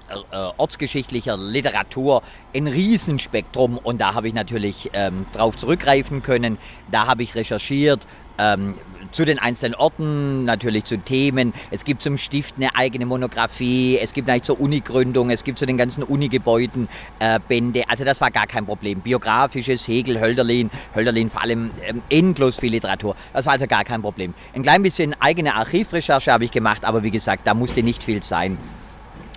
ortsgeschichtlicher 0.57 1.37
Literatur, 1.37 2.23
ein 2.55 2.69
Riesenspektrum 2.69 3.77
und 3.77 4.01
da 4.01 4.15
habe 4.15 4.29
ich 4.29 4.35
natürlich 4.35 4.91
ähm, 4.93 5.27
drauf 5.33 5.57
zurückgreifen 5.57 6.23
können. 6.23 6.59
Da 6.93 7.09
habe 7.09 7.25
ich 7.25 7.35
recherchiert, 7.35 8.07
ähm, 8.39 8.75
zu 9.13 9.25
den 9.25 9.39
einzelnen 9.39 9.75
Orten, 9.75 10.45
natürlich 10.45 10.85
zu 10.85 10.99
Themen. 10.99 11.53
Es 11.71 11.85
gibt 11.85 12.03
zum 12.03 12.19
Stift 12.19 12.57
eine 12.57 12.75
eigene 12.75 13.07
Monographie, 13.07 13.99
es 13.99 14.13
gibt 14.13 14.29
eigentlich 14.29 14.43
zur 14.43 14.61
Uni-Gründung, 14.61 15.31
es 15.31 15.45
gibt 15.45 15.59
zu 15.59 15.67
den 15.67 15.77
ganzen 15.77 16.03
Uni-Gebäuden 16.03 16.89
äh, 17.19 17.41
Bände. 17.47 17.89
Also 17.89 18.05
das 18.05 18.21
war 18.21 18.31
gar 18.31 18.47
kein 18.47 18.67
Problem. 18.67 19.01
Biografisches, 19.01 19.87
Hegel, 19.89 20.21
Hölderlin, 20.21 20.71
Hölderlin 20.95 21.31
vor 21.31 21.43
allem 21.43 21.71
ähm, 21.87 22.03
endlos 22.11 22.59
viel 22.59 22.73
Literatur. 22.73 23.17
Das 23.33 23.47
war 23.47 23.55
also 23.55 23.67
gar 23.67 23.85
kein 23.85 24.03
Problem. 24.03 24.35
Ein 24.55 24.63
klein 24.63 24.83
bisschen 24.83 25.15
eigene 25.21 25.55
Archivrecherche 25.55 26.33
habe 26.33 26.45
ich 26.45 26.51
gemacht, 26.51 26.85
aber 26.85 27.03
wie 27.03 27.11
gesagt, 27.11 27.47
da 27.47 27.55
musste 27.55 27.83
nicht 27.83 28.05
viel 28.05 28.23
sein. 28.23 28.59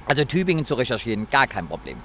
Also 0.06 0.26
Tübingen 0.26 0.66
zu 0.66 0.76
recherchieren, 0.76 1.28
gar 1.30 1.48
kein 1.48 1.68
Problem. 1.68 1.98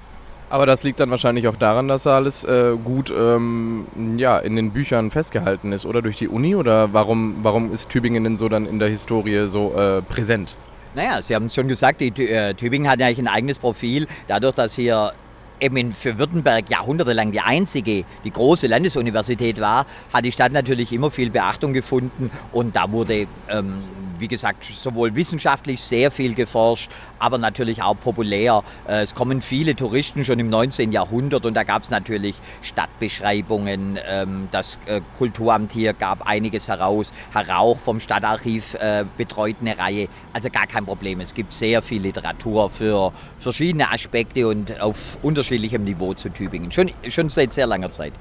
Aber 0.56 0.64
das 0.64 0.84
liegt 0.84 1.00
dann 1.00 1.10
wahrscheinlich 1.10 1.48
auch 1.48 1.56
daran, 1.56 1.86
dass 1.86 2.06
alles 2.06 2.42
äh, 2.44 2.76
gut 2.82 3.12
ähm, 3.14 3.84
ja, 4.16 4.38
in 4.38 4.56
den 4.56 4.70
Büchern 4.70 5.10
festgehalten 5.10 5.70
ist, 5.70 5.84
oder 5.84 6.00
durch 6.00 6.16
die 6.16 6.28
Uni? 6.28 6.56
Oder 6.56 6.94
warum, 6.94 7.40
warum 7.42 7.70
ist 7.74 7.90
Tübingen 7.90 8.24
denn 8.24 8.38
so 8.38 8.48
dann 8.48 8.64
in 8.64 8.78
der 8.78 8.88
Historie 8.88 9.48
so 9.48 9.74
äh, 9.74 10.00
präsent? 10.00 10.56
Naja, 10.94 11.20
Sie 11.20 11.34
haben 11.34 11.44
es 11.44 11.54
schon 11.54 11.68
gesagt, 11.68 12.00
die, 12.00 12.08
äh, 12.30 12.54
Tübingen 12.54 12.90
hat 12.90 13.02
eigentlich 13.02 13.18
ein 13.18 13.28
eigenes 13.28 13.58
Profil, 13.58 14.06
dadurch, 14.28 14.54
dass 14.54 14.74
hier 14.74 15.12
eben 15.60 15.92
für 15.92 16.18
Württemberg 16.18 16.70
jahrhundertelang 16.70 17.32
die 17.32 17.40
einzige, 17.40 18.06
die 18.24 18.30
große 18.30 18.66
Landesuniversität 18.66 19.60
war, 19.60 19.84
hat 20.10 20.24
die 20.24 20.32
Stadt 20.32 20.52
natürlich 20.52 20.90
immer 20.90 21.10
viel 21.10 21.28
Beachtung 21.28 21.74
gefunden 21.74 22.30
und 22.52 22.76
da 22.76 22.90
wurde 22.90 23.26
ähm, 23.50 23.82
wie 24.20 24.28
gesagt, 24.28 24.64
sowohl 24.64 25.14
wissenschaftlich 25.14 25.80
sehr 25.80 26.10
viel 26.10 26.34
geforscht, 26.34 26.90
aber 27.18 27.38
natürlich 27.38 27.82
auch 27.82 27.98
populär. 27.98 28.62
Äh, 28.88 29.02
es 29.02 29.14
kommen 29.14 29.42
viele 29.42 29.76
Touristen 29.76 30.24
schon 30.24 30.38
im 30.38 30.48
19. 30.48 30.92
Jahrhundert 30.92 31.46
und 31.46 31.54
da 31.54 31.62
gab 31.62 31.82
es 31.82 31.90
natürlich 31.90 32.36
Stadtbeschreibungen. 32.62 33.98
Ähm, 34.06 34.48
das 34.50 34.78
äh, 34.86 35.00
Kulturamt 35.18 35.72
hier 35.72 35.92
gab 35.92 36.26
einiges 36.26 36.68
heraus. 36.68 37.12
Herr 37.32 37.48
Rauch 37.48 37.78
vom 37.78 38.00
Stadtarchiv 38.00 38.74
äh, 38.74 39.04
betreut 39.16 39.56
eine 39.60 39.78
Reihe. 39.78 40.08
Also 40.32 40.50
gar 40.50 40.66
kein 40.66 40.84
Problem. 40.84 41.20
Es 41.20 41.34
gibt 41.34 41.52
sehr 41.52 41.82
viel 41.82 42.02
Literatur 42.02 42.70
für 42.70 43.12
verschiedene 43.38 43.90
Aspekte 43.90 44.48
und 44.48 44.80
auf 44.80 45.18
unterschiedlichem 45.22 45.84
Niveau 45.84 46.14
zu 46.14 46.28
Tübingen. 46.28 46.70
Schon, 46.72 46.90
schon 47.08 47.30
seit 47.30 47.52
sehr 47.52 47.66
langer 47.66 47.90
Zeit. 47.90 48.12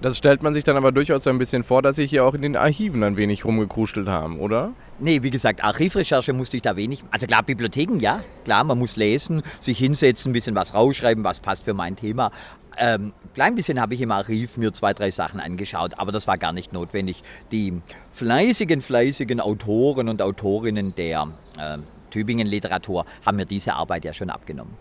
Das 0.00 0.18
stellt 0.18 0.42
man 0.42 0.52
sich 0.54 0.64
dann 0.64 0.76
aber 0.76 0.92
durchaus 0.92 1.24
so 1.24 1.30
ein 1.30 1.38
bisschen 1.38 1.62
vor, 1.62 1.80
dass 1.80 1.96
Sie 1.96 2.06
hier 2.06 2.24
auch 2.24 2.34
in 2.34 2.42
den 2.42 2.56
Archiven 2.56 3.02
ein 3.02 3.16
wenig 3.16 3.44
rumgekruschelt 3.44 4.08
haben, 4.08 4.38
oder? 4.38 4.72
Nee, 4.98 5.22
wie 5.22 5.30
gesagt, 5.30 5.62
Archivrecherche 5.62 6.32
musste 6.32 6.56
ich 6.56 6.62
da 6.62 6.76
wenig. 6.76 7.02
Also 7.10 7.26
klar, 7.26 7.42
Bibliotheken, 7.42 7.98
ja, 8.00 8.22
klar, 8.44 8.64
man 8.64 8.78
muss 8.78 8.96
lesen, 8.96 9.42
sich 9.60 9.78
hinsetzen, 9.78 10.30
ein 10.30 10.32
bisschen 10.32 10.54
was 10.54 10.74
rausschreiben, 10.74 11.24
was 11.24 11.40
passt 11.40 11.64
für 11.64 11.74
mein 11.74 11.96
Thema. 11.96 12.32
Ähm, 12.76 13.12
klein 13.34 13.54
bisschen 13.54 13.80
habe 13.80 13.94
ich 13.94 14.00
im 14.00 14.10
Archiv 14.10 14.56
mir 14.56 14.72
zwei, 14.72 14.92
drei 14.94 15.10
Sachen 15.10 15.40
angeschaut, 15.40 15.92
aber 15.96 16.12
das 16.12 16.26
war 16.26 16.38
gar 16.38 16.52
nicht 16.52 16.72
notwendig. 16.72 17.22
Die 17.52 17.80
fleißigen, 18.12 18.80
fleißigen 18.80 19.40
Autoren 19.40 20.08
und 20.08 20.20
Autorinnen 20.20 20.94
der 20.96 21.28
äh, 21.58 21.78
Tübingen-Literatur 22.10 23.04
haben 23.24 23.36
mir 23.36 23.46
diese 23.46 23.74
Arbeit 23.74 24.04
ja 24.04 24.12
schon 24.12 24.30
abgenommen. 24.30 24.74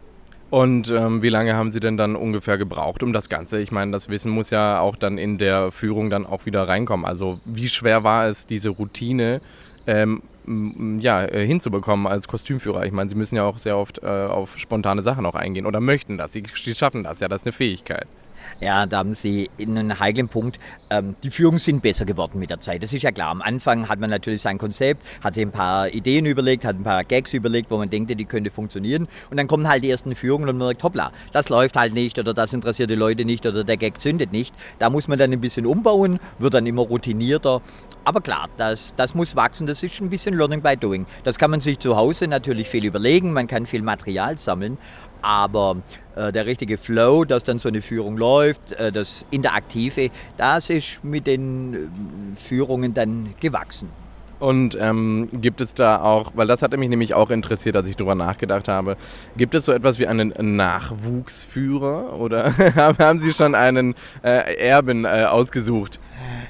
Und 0.54 0.92
ähm, 0.92 1.24
wie 1.24 1.30
lange 1.30 1.56
haben 1.56 1.72
Sie 1.72 1.80
denn 1.80 1.98
dann 1.98 2.16
ungefähr 2.16 2.60
gebraucht 2.60 3.02
um 3.02 3.12
das 3.12 3.28
Ganze? 3.28 3.60
Ich 3.60 3.72
meine, 3.72 3.92
das 3.92 4.08
Wissen 4.10 4.30
muss 4.30 4.52
ja 4.52 4.82
auch 4.82 4.96
dann 4.96 5.18
in 5.18 5.40
der 5.40 5.72
Führung 5.72 6.12
dann 6.12 6.28
auch 6.28 6.46
wieder 6.46 6.68
reinkommen. 6.68 7.08
Also 7.08 7.40
wie 7.44 7.68
schwer 7.70 8.04
war 8.04 8.28
es, 8.28 8.46
diese 8.46 8.70
Routine 8.70 9.42
ähm, 9.88 10.22
ja, 11.00 11.24
äh, 11.24 11.48
hinzubekommen 11.48 12.06
als 12.06 12.28
Kostümführer? 12.28 12.86
Ich 12.86 12.92
meine, 12.92 13.10
Sie 13.10 13.16
müssen 13.16 13.36
ja 13.36 13.46
auch 13.46 13.58
sehr 13.58 13.80
oft 13.80 14.04
äh, 14.04 14.06
auf 14.06 14.60
spontane 14.60 15.02
Sachen 15.02 15.26
auch 15.26 15.34
eingehen 15.34 15.66
oder 15.66 15.80
möchten 15.80 16.20
das. 16.20 16.34
Sie, 16.34 16.44
Sie 16.54 16.76
schaffen 16.76 17.02
das 17.04 17.20
ja, 17.20 17.28
das 17.28 17.42
ist 17.42 17.48
eine 17.48 17.54
Fähigkeit. 17.54 18.06
Ja, 18.64 18.86
da 18.86 19.00
haben 19.00 19.14
Sie 19.14 19.50
einen 19.60 20.00
heiklen 20.00 20.30
Punkt. 20.30 20.58
Ähm, 20.90 21.18
die 21.22 21.32
Führungen 21.32 21.60
sind 21.60 21.82
besser 21.82 22.06
geworden 22.06 22.40
mit 22.40 22.50
der 22.50 22.62
Zeit. 22.62 22.82
Das 22.82 22.94
ist 22.94 23.02
ja 23.02 23.12
klar. 23.12 23.28
Am 23.28 23.42
Anfang 23.42 23.90
hat 23.90 24.00
man 24.00 24.10
natürlich 24.10 24.42
sein 24.42 24.58
Konzept, 24.58 25.06
hat 25.22 25.36
sich 25.36 25.46
ein 25.46 25.52
paar 25.52 25.90
Ideen 25.90 26.26
überlegt, 26.26 26.64
hat 26.64 26.78
ein 26.78 26.84
paar 26.84 27.04
Gags 27.04 27.34
überlegt, 27.34 27.70
wo 27.72 27.78
man 27.78 27.90
denkt, 27.90 28.18
die 28.18 28.24
könnte 28.24 28.52
funktionieren. 28.52 29.10
Und 29.30 29.36
dann 29.36 29.48
kommen 29.48 29.68
halt 29.68 29.84
die 29.84 29.90
ersten 29.90 30.16
Führungen 30.16 30.48
und 30.48 30.58
man 30.58 30.68
merkt, 30.68 30.82
hoppla, 30.82 31.12
das 31.34 31.50
läuft 31.50 31.76
halt 31.76 31.94
nicht 31.94 32.18
oder 32.20 32.34
das 32.34 32.54
interessiert 32.54 32.90
die 32.90 32.96
Leute 32.96 33.26
nicht 33.26 33.46
oder 33.46 33.66
der 33.66 33.76
Gag 33.76 34.00
zündet 34.00 34.32
nicht. 34.32 34.56
Da 34.80 34.90
muss 34.90 35.10
man 35.10 35.20
dann 35.20 35.34
ein 35.34 35.42
bisschen 35.42 35.66
umbauen, 35.66 36.20
wird 36.40 36.54
dann 36.54 36.66
immer 36.66 36.84
routinierter. 36.84 37.62
Aber 38.06 38.22
klar, 38.22 38.48
das, 38.58 38.96
das 38.96 39.14
muss 39.14 39.36
wachsen, 39.36 39.68
das 39.68 39.84
ist 39.84 40.00
ein 40.00 40.10
bisschen 40.10 40.38
Learning 40.38 40.62
by 40.62 40.78
Doing. 40.78 41.06
Das 41.26 41.38
kann 41.38 41.52
man 41.52 41.60
sich 41.60 41.80
zu 41.80 41.98
Hause 41.98 42.30
natürlich 42.30 42.70
viel 42.70 42.86
überlegen, 42.86 43.34
man 43.34 43.48
kann 43.48 43.66
viel 43.66 43.82
Material 43.82 44.38
sammeln, 44.38 44.78
aber 45.24 45.78
äh, 46.16 46.32
der 46.32 46.46
richtige 46.46 46.78
Flow, 46.78 47.24
dass 47.24 47.44
dann 47.44 47.58
so 47.58 47.70
eine 47.70 47.82
Führung 47.82 48.18
läuft, 48.18 48.74
äh, 48.74 48.92
das 48.92 49.26
Interaktive, 49.32 50.12
das 50.38 50.70
ist 50.70 51.04
mit 51.04 51.26
den 51.26 51.74
äh, 51.74 52.40
Führungen 52.40 52.94
dann 52.94 53.34
gewachsen. 53.40 53.90
Und 54.40 54.78
ähm, 54.78 55.30
gibt 55.32 55.62
es 55.62 55.74
da 55.74 56.02
auch, 56.02 56.32
weil 56.36 56.48
das 56.48 56.62
hatte 56.62 56.76
mich 56.76 56.90
nämlich 56.90 57.14
auch 57.14 57.30
interessiert, 57.30 57.78
als 57.78 57.88
ich 57.88 57.96
darüber 57.96 58.14
nachgedacht 58.14 58.68
habe, 58.68 58.98
gibt 59.38 59.56
es 59.56 59.64
so 59.64 59.72
etwas 59.72 60.00
wie 60.00 60.08
einen 60.08 60.34
Nachwuchsführer 60.58 62.20
oder 62.20 62.54
haben 62.76 63.20
Sie 63.20 63.32
schon 63.32 63.56
einen 63.56 63.96
äh, 64.22 64.58
Erben 64.58 65.06
äh, 65.06 65.28
ausgesucht? 65.30 66.02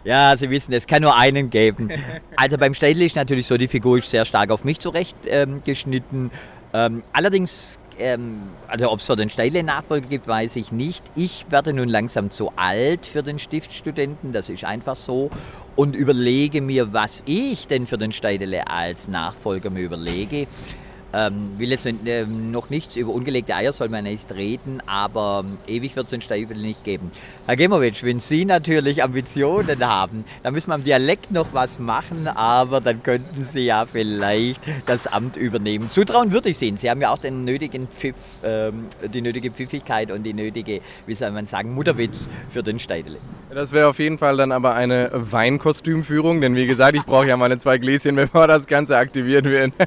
Ja, 0.05 0.35
Sie 0.35 0.49
wissen, 0.49 0.73
es 0.73 0.87
kann 0.87 1.03
nur 1.03 1.15
einen 1.15 1.51
geben. 1.51 1.91
Also 2.35 2.57
beim 2.57 2.73
Städtl 2.73 3.03
ist 3.03 3.15
natürlich 3.15 3.45
so, 3.45 3.57
die 3.57 3.67
Figur 3.67 3.99
ist 3.99 4.09
sehr 4.09 4.25
stark 4.25 4.49
auf 4.49 4.63
mich 4.63 4.79
zurechtgeschnitten. 4.79 6.31
Ähm, 6.73 6.95
ähm, 6.95 7.03
allerdings 7.13 7.77
ähm, 7.99 8.41
also 8.67 8.91
ob 8.91 8.99
es 8.99 9.05
für 9.05 9.15
den 9.15 9.29
Steile 9.29 9.63
Nachfolger 9.63 10.07
gibt, 10.07 10.27
weiß 10.27 10.55
ich 10.55 10.71
nicht. 10.71 11.03
Ich 11.15 11.45
werde 11.49 11.73
nun 11.73 11.89
langsam 11.89 12.29
zu 12.29 12.51
alt 12.55 13.05
für 13.05 13.23
den 13.23 13.39
Stiftstudenten, 13.39 14.33
das 14.33 14.49
ist 14.49 14.63
einfach 14.63 14.95
so. 14.95 15.29
Und 15.75 15.95
überlege 15.95 16.61
mir, 16.61 16.93
was 16.93 17.23
ich 17.25 17.67
denn 17.67 17.87
für 17.87 17.97
den 17.97 18.11
Steidele 18.11 18.67
als 18.67 19.07
Nachfolger 19.07 19.69
mir 19.69 19.81
überlege. 19.81 20.47
Ähm, 21.13 21.59
will 21.59 21.69
jetzt 21.69 21.85
äh, 21.85 22.25
noch 22.25 22.71
nichts 22.71 22.95
über 22.95 23.13
ungelegte 23.13 23.55
Eier, 23.55 23.71
soll 23.71 23.89
man 23.89 24.05
nicht 24.05 24.33
reden, 24.33 24.81
aber 24.87 25.43
ähm, 25.45 25.57
ewig 25.67 25.95
wird 25.95 26.05
es 26.05 26.09
den 26.09 26.21
Stiefel 26.21 26.57
nicht 26.57 26.83
geben. 26.83 27.11
Herr 27.45 27.55
Gemowitsch, 27.55 28.03
wenn 28.03 28.19
Sie 28.19 28.45
natürlich 28.45 29.03
Ambitionen 29.03 29.85
haben, 29.87 30.25
dann 30.41 30.53
müssen 30.53 30.69
wir 30.69 30.75
am 30.75 30.83
Dialekt 30.83 31.31
noch 31.31 31.47
was 31.53 31.77
machen, 31.77 32.27
aber 32.27 32.81
dann 32.81 33.03
könnten 33.03 33.45
Sie 33.45 33.65
ja 33.65 33.85
vielleicht 33.85 34.59
das 34.87 35.05
Amt 35.05 35.37
übernehmen. 35.37 35.87
Zutrauen 35.87 36.31
würde 36.31 36.49
ich 36.49 36.57
sehen. 36.57 36.77
Sie 36.77 36.89
haben 36.89 37.01
ja 37.01 37.11
auch 37.11 37.19
den 37.19 37.45
nötigen 37.45 37.87
Pfiff, 37.87 38.15
ähm, 38.43 38.87
die 39.13 39.21
nötige 39.21 39.51
Pfiffigkeit 39.51 40.11
und 40.11 40.23
die 40.23 40.33
nötige, 40.33 40.81
wie 41.05 41.13
soll 41.13 41.29
man 41.29 41.45
sagen, 41.45 41.75
Mutterwitz 41.75 42.27
für 42.49 42.63
den 42.63 42.79
Steidele. 42.79 43.17
Das 43.53 43.71
wäre 43.71 43.87
auf 43.87 43.99
jeden 43.99 44.17
Fall 44.17 44.37
dann 44.37 44.51
aber 44.51 44.73
eine 44.73 45.11
Weinkostümführung, 45.13 46.41
denn 46.41 46.55
wie 46.55 46.65
gesagt, 46.65 46.95
ich 46.95 47.03
brauche 47.03 47.27
ja 47.27 47.37
meine 47.37 47.59
zwei 47.59 47.77
Gläschen, 47.77 48.15
bevor 48.15 48.47
das 48.47 48.65
Ganze 48.65 48.97
aktiviert 48.97 49.45
wird. 49.45 49.73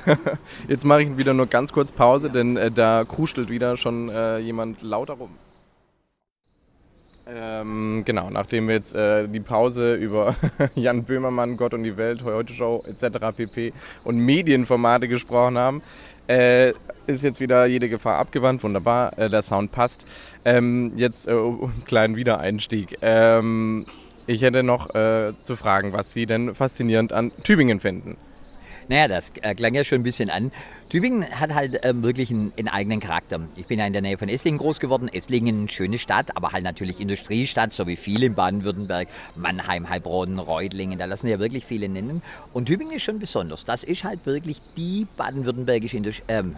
Jetzt 0.68 0.84
mache 0.84 1.02
ich 1.02 1.16
wieder 1.16 1.34
nur 1.34 1.46
ganz 1.46 1.72
kurz 1.72 1.92
Pause, 1.92 2.30
denn 2.30 2.56
äh, 2.56 2.70
da 2.70 3.04
kruschtelt 3.04 3.50
wieder 3.50 3.76
schon 3.76 4.08
äh, 4.08 4.38
jemand 4.38 4.82
lauter 4.82 5.14
rum. 5.14 5.30
Ähm, 7.26 8.02
genau, 8.04 8.30
nachdem 8.30 8.66
wir 8.66 8.74
jetzt 8.74 8.96
äh, 8.96 9.28
die 9.28 9.40
Pause 9.40 9.94
über 9.94 10.34
Jan 10.74 11.04
Böhmermann, 11.04 11.56
Gott 11.56 11.72
und 11.72 11.84
die 11.84 11.96
Welt, 11.96 12.24
Heute 12.24 12.52
Show 12.52 12.84
etc. 12.86 13.18
pp. 13.36 13.72
und 14.02 14.18
Medienformate 14.18 15.06
gesprochen 15.06 15.56
haben, 15.56 15.82
äh, 16.28 16.70
ist 17.06 17.22
jetzt 17.22 17.40
wieder 17.40 17.66
jede 17.66 17.88
Gefahr 17.88 18.18
abgewandt. 18.18 18.62
Wunderbar, 18.64 19.16
äh, 19.18 19.30
der 19.30 19.42
Sound 19.42 19.70
passt. 19.70 20.04
Ähm, 20.44 20.92
jetzt 20.96 21.28
äh, 21.28 21.32
einen 21.32 21.82
kleinen 21.86 22.16
Wiedereinstieg. 22.16 22.98
Ähm, 23.02 23.86
ich 24.26 24.42
hätte 24.42 24.62
noch 24.62 24.94
äh, 24.94 25.32
zu 25.42 25.56
fragen, 25.56 25.92
was 25.92 26.12
Sie 26.12 26.26
denn 26.26 26.54
faszinierend 26.54 27.12
an 27.12 27.32
Tübingen 27.44 27.80
finden. 27.80 28.16
Naja, 28.92 29.08
das 29.08 29.32
äh, 29.40 29.54
klang 29.54 29.72
ja 29.72 29.84
schon 29.84 30.00
ein 30.00 30.02
bisschen 30.02 30.28
an. 30.28 30.52
Tübingen 30.90 31.24
hat 31.40 31.54
halt 31.54 31.80
ähm, 31.82 32.02
wirklich 32.02 32.30
einen, 32.30 32.52
einen, 32.58 32.68
eigenen 32.68 33.00
Charakter. 33.00 33.40
Ich 33.56 33.64
bin 33.64 33.78
ja 33.78 33.86
in 33.86 33.94
der 33.94 34.02
Nähe 34.02 34.18
von 34.18 34.28
Esslingen 34.28 34.58
groß 34.58 34.80
geworden. 34.80 35.08
Esslingen, 35.08 35.66
schöne 35.70 35.98
Stadt, 35.98 36.36
aber 36.36 36.52
halt 36.52 36.62
natürlich 36.62 37.00
Industriestadt, 37.00 37.72
so 37.72 37.86
wie 37.86 37.96
viele 37.96 38.26
in 38.26 38.34
Baden-Württemberg, 38.34 39.08
Mannheim, 39.34 39.88
Heilbronn, 39.88 40.38
Reutlingen, 40.38 40.98
da 40.98 41.06
lassen 41.06 41.26
ja 41.28 41.38
wirklich 41.38 41.64
viele 41.64 41.88
nennen. 41.88 42.20
Und 42.52 42.66
Tübingen 42.66 42.94
ist 42.94 43.04
schon 43.04 43.18
besonders. 43.18 43.64
Das 43.64 43.82
ist 43.82 44.04
halt 44.04 44.26
wirklich 44.26 44.60
die 44.76 45.06
baden-württembergische 45.16 45.96
ähm, 46.28 46.56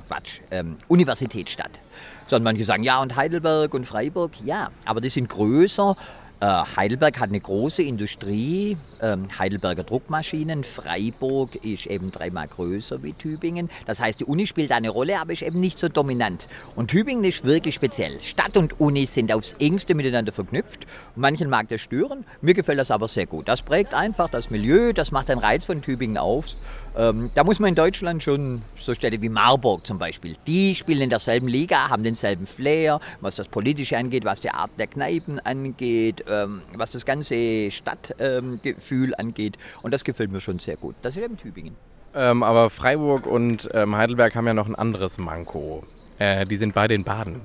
ähm, 0.51 0.77
Universitätsstadt. 0.89 1.79
Sondern 2.27 2.43
manche 2.43 2.65
sagen, 2.65 2.83
ja, 2.83 3.01
und 3.01 3.15
Heidelberg 3.15 3.73
und 3.75 3.87
Freiburg, 3.87 4.33
ja, 4.45 4.73
aber 4.87 5.01
die 5.01 5.09
sind 5.09 5.29
größer 5.29 5.97
Heidelberg 6.41 7.21
hat 7.21 7.31
eine 7.31 7.41
große 7.41 7.83
Industrie, 7.83 8.77
ähm, 9.01 9.27
Heidelberger 9.39 9.85
Druckmaschinen. 9.85 10.65
Freiburg 10.65 11.55
ist 11.65 11.87
eben 11.87 12.11
dreimal 12.13 12.49
größer 12.49 13.03
wie 13.03 13.13
Tübingen. 13.13 13.71
Das 13.87 14.01
heißt, 14.01 14.21
die 14.21 14.25
Uni 14.25 14.47
spielt 14.47 14.73
eine 14.73 14.91
Rolle, 14.91 15.21
aber 15.21 15.33
ist 15.33 15.43
eben 15.43 15.61
nicht 15.61 15.79
so 15.79 15.89
dominant. 15.89 16.47
Und 16.77 16.91
Tübingen 16.91 17.25
ist 17.25 17.45
wirklich 17.45 17.77
speziell. 17.77 18.21
Stadt 18.21 18.57
und 18.57 18.81
Uni 18.81 19.07
sind 19.07 19.33
aufs 19.33 19.55
engste 19.55 19.95
miteinander 19.95 20.33
verknüpft. 20.33 20.87
Manchen 21.17 21.49
mag 21.49 21.69
das 21.69 21.81
stören, 21.81 22.25
mir 22.43 22.55
gefällt 22.55 22.79
das 22.79 22.91
aber 22.91 23.09
sehr 23.09 23.27
gut. 23.27 23.49
Das 23.49 23.63
prägt 23.63 23.95
einfach 23.95 24.29
das 24.29 24.51
Milieu, 24.51 24.93
das 24.93 25.13
macht 25.13 25.29
den 25.29 25.39
Reiz 25.39 25.65
von 25.65 25.83
Tübingen 25.83 26.19
auf. 26.19 26.47
Ähm, 26.97 27.31
da 27.35 27.43
muss 27.43 27.59
man 27.59 27.71
in 27.71 27.75
Deutschland 27.75 28.23
schon 28.23 28.63
so 28.77 28.95
Städte 28.95 29.21
wie 29.21 29.29
Marburg 29.29 29.85
zum 29.85 29.99
Beispiel, 29.99 30.37
die 30.47 30.75
spielen 30.75 31.03
in 31.03 31.11
derselben 31.11 31.49
Liga, 31.49 31.89
haben 31.89 32.05
denselben 32.05 32.47
Flair, 32.47 33.01
was 33.21 33.35
das 33.35 33.49
Politische 33.49 33.97
angeht, 33.97 34.25
was 34.25 34.41
die 34.41 34.51
Art 34.51 34.71
der 34.79 34.87
Kneipen 34.87 35.41
angeht, 35.41 36.25
ähm, 36.29 36.63
was 36.77 36.93
das 36.93 37.05
ganze 37.05 37.71
Stadtgefühl 37.71 39.09
ähm, 39.09 39.15
angeht. 39.19 39.57
Und 39.83 39.93
das 39.93 40.05
gefällt 40.05 40.31
mir 40.31 40.41
schon 40.41 40.61
sehr 40.61 40.77
gut. 40.77 40.95
Das 41.03 41.17
ist 41.17 41.23
eben 41.23 41.37
Tübingen. 41.37 41.75
Ähm, 42.15 42.45
aber 42.45 42.71
Freiburg 42.71 43.27
und 43.27 43.69
ähm, 43.75 43.97
Heidelberg 43.97 44.37
haben 44.37 44.47
ja 44.47 44.55
noch 44.55 44.69
ein 44.69 44.77
anderes 44.77 45.19
Manko. 45.19 45.83
Äh, 46.19 46.47
die 46.47 46.57
sind 46.57 46.75
beide 46.75 46.95
in 46.95 47.03
Baden. 47.03 47.41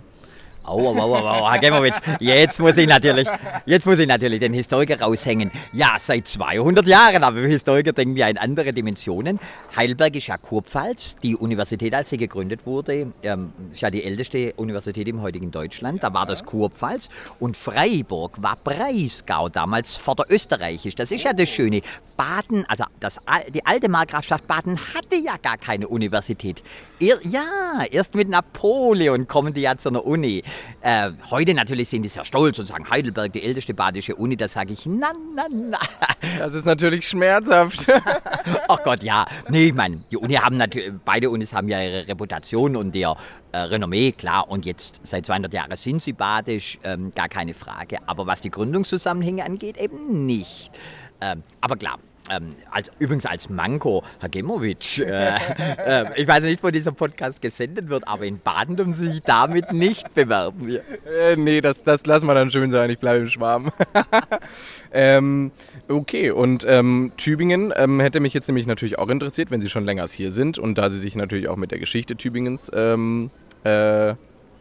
Aua, 0.63 1.01
aua, 1.01 1.39
aua, 1.39 1.57
Gemowitsch, 1.57 1.99
jetzt 2.19 2.59
muss 2.59 2.77
ich 2.77 2.87
natürlich, 2.87 3.27
jetzt 3.65 3.85
muss 3.85 3.97
ich 3.97 4.07
natürlich 4.07 4.39
den 4.39 4.53
Historiker 4.53 4.99
raushängen. 4.99 5.51
Ja, 5.73 5.95
seit 5.97 6.27
200 6.27 6.85
Jahren, 6.85 7.23
aber 7.23 7.39
Historiker 7.41 7.91
denken 7.91 8.15
wir 8.15 8.27
in 8.27 8.37
andere 8.37 8.71
Dimensionen. 8.73 9.39
Heidelberg 9.75 10.15
ist 10.15 10.27
ja 10.27 10.37
Kurpfalz, 10.37 11.15
die 11.23 11.35
Universität, 11.35 11.93
als 11.95 12.09
sie 12.09 12.17
gegründet 12.17 12.65
wurde, 12.65 13.11
ähm, 13.23 13.53
ist 13.71 13.81
ja 13.81 13.89
die 13.89 14.03
älteste 14.03 14.53
Universität 14.57 15.07
im 15.07 15.21
heutigen 15.21 15.49
Deutschland, 15.49 16.03
da 16.03 16.13
war 16.13 16.25
das 16.25 16.45
Kurpfalz 16.45 17.09
und 17.39 17.57
Freiburg 17.57 18.41
war 18.41 18.57
Breisgau, 18.63 19.49
damals 19.49 19.97
vorderösterreichisch. 19.97 20.95
Das 20.95 21.11
ist 21.11 21.23
ja 21.23 21.33
das 21.33 21.49
Schöne. 21.49 21.81
Baden, 22.19 22.65
also 22.67 22.83
das, 22.99 23.17
die 23.53 23.65
alte 23.65 23.87
Markgrafschaft 23.87 24.45
Baden 24.45 24.77
hatte 24.93 25.15
ja 25.15 25.37
gar 25.37 25.55
keine 25.55 25.87
Universität. 25.87 26.61
Er, 26.99 27.17
ja, 27.23 27.85
erst 27.89 28.13
mit 28.13 28.27
Napoleon 28.27 29.25
kommen 29.25 29.53
die 29.53 29.61
ja 29.61 29.77
zu 29.77 29.87
einer 29.87 30.05
Uni. 30.05 30.43
Äh, 30.81 31.11
heute 31.31 31.53
natürlich 31.53 31.87
sind 31.87 32.03
die 32.03 32.09
sehr 32.09 32.25
stolz 32.25 32.59
und 32.59 32.65
sagen, 32.65 32.89
Heidelberg, 32.89 33.31
die 33.31 33.41
älteste 33.41 33.73
badische 33.73 34.17
Uni, 34.17 34.35
da 34.35 34.49
sage 34.49 34.73
ich, 34.73 34.85
na, 34.85 35.13
na, 35.33 35.45
na. 35.49 35.79
Das 36.37 36.53
ist 36.55 36.65
natürlich 36.65 37.07
schmerzhaft. 37.07 37.87
Ach 38.67 38.83
Gott, 38.83 39.01
ja. 39.01 39.25
Nee, 39.47 39.67
ich 39.67 39.73
meine, 39.73 40.03
die 40.11 40.17
Uni 40.17 40.33
haben 40.33 40.57
natürlich, 40.57 40.91
beide 41.05 41.29
Unis 41.29 41.53
haben 41.53 41.69
ja 41.69 41.81
ihre 41.81 42.05
Reputation 42.05 42.75
und 42.75 42.93
ihr 42.97 43.15
äh, 43.53 43.59
Renommee, 43.59 44.11
klar. 44.11 44.49
Und 44.49 44.65
jetzt 44.65 44.99
seit 45.03 45.25
200 45.25 45.53
Jahren 45.53 45.73
sind 45.77 46.01
sie 46.01 46.11
badisch, 46.11 46.79
ähm, 46.83 47.13
gar 47.15 47.29
keine 47.29 47.53
Frage. 47.53 47.99
Aber 48.07 48.27
was 48.27 48.41
die 48.41 48.51
Gründungszusammenhänge 48.51 49.45
angeht, 49.45 49.77
eben 49.77 50.25
nicht. 50.25 50.71
Ähm, 51.21 51.43
aber 51.61 51.75
klar, 51.75 51.99
ähm, 52.29 52.49
als, 52.71 52.91
übrigens 52.99 53.25
als 53.25 53.49
Manko, 53.49 54.03
Herr 54.19 54.29
Gemowitsch, 54.29 54.99
äh, 54.99 55.35
äh, 55.85 56.05
ich 56.15 56.27
weiß 56.27 56.43
nicht, 56.43 56.63
wo 56.63 56.69
dieser 56.69 56.91
Podcast 56.91 57.41
gesendet 57.41 57.89
wird, 57.89 58.07
aber 58.07 58.25
in 58.25 58.39
Baden 58.39 58.75
dürfen 58.75 58.93
Sie 58.93 59.09
sich 59.09 59.21
damit 59.21 59.71
nicht 59.71 60.13
bewerben. 60.13 60.77
Äh, 61.05 61.35
nee, 61.35 61.61
das, 61.61 61.83
das 61.83 62.05
lassen 62.05 62.27
wir 62.27 62.33
dann 62.33 62.51
schön 62.51 62.71
sein, 62.71 62.89
ich 62.89 62.99
bleibe 62.99 63.23
im 63.23 63.29
Schwarm. 63.29 63.71
ähm, 64.93 65.51
okay, 65.87 66.31
und 66.31 66.65
ähm, 66.67 67.11
Tübingen 67.17 67.73
ähm, 67.75 67.99
hätte 67.99 68.19
mich 68.19 68.33
jetzt 68.33 68.47
nämlich 68.47 68.67
natürlich 68.67 68.97
auch 68.97 69.09
interessiert, 69.09 69.51
wenn 69.51 69.61
Sie 69.61 69.69
schon 69.69 69.85
länger 69.85 70.07
hier 70.07 70.31
sind 70.31 70.57
und 70.57 70.77
da 70.77 70.89
Sie 70.89 70.99
sich 70.99 71.15
natürlich 71.15 71.47
auch 71.49 71.57
mit 71.57 71.71
der 71.71 71.79
Geschichte 71.79 72.15
Tübingens 72.15 72.71
ähm, 72.73 73.29
äh, 73.63 74.15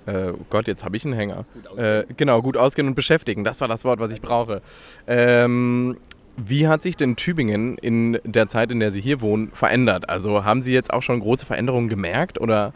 äh, 0.08 0.32
oh 0.32 0.46
Gott, 0.48 0.66
jetzt 0.66 0.84
habe 0.84 0.96
ich 0.96 1.04
einen 1.04 1.14
Hänger. 1.14 1.44
Gut 1.52 1.78
äh, 1.78 2.06
genau, 2.16 2.40
gut 2.40 2.56
ausgehen 2.56 2.88
und 2.88 2.94
beschäftigen. 2.94 3.44
Das 3.44 3.60
war 3.60 3.68
das 3.68 3.84
Wort, 3.84 4.00
was 4.00 4.10
ich 4.10 4.22
brauche. 4.22 4.62
Ähm, 5.06 5.98
wie 6.38 6.68
hat 6.68 6.82
sich 6.82 6.96
denn 6.96 7.16
Tübingen 7.16 7.76
in 7.78 8.20
der 8.24 8.46
Zeit, 8.46 8.70
in 8.70 8.78
der 8.78 8.92
Sie 8.92 9.00
hier 9.00 9.20
wohnen, 9.20 9.50
verändert? 9.52 10.08
Also 10.08 10.44
haben 10.44 10.62
Sie 10.62 10.72
jetzt 10.72 10.92
auch 10.92 11.02
schon 11.02 11.18
große 11.18 11.44
Veränderungen 11.44 11.88
gemerkt 11.88 12.40
oder 12.40 12.72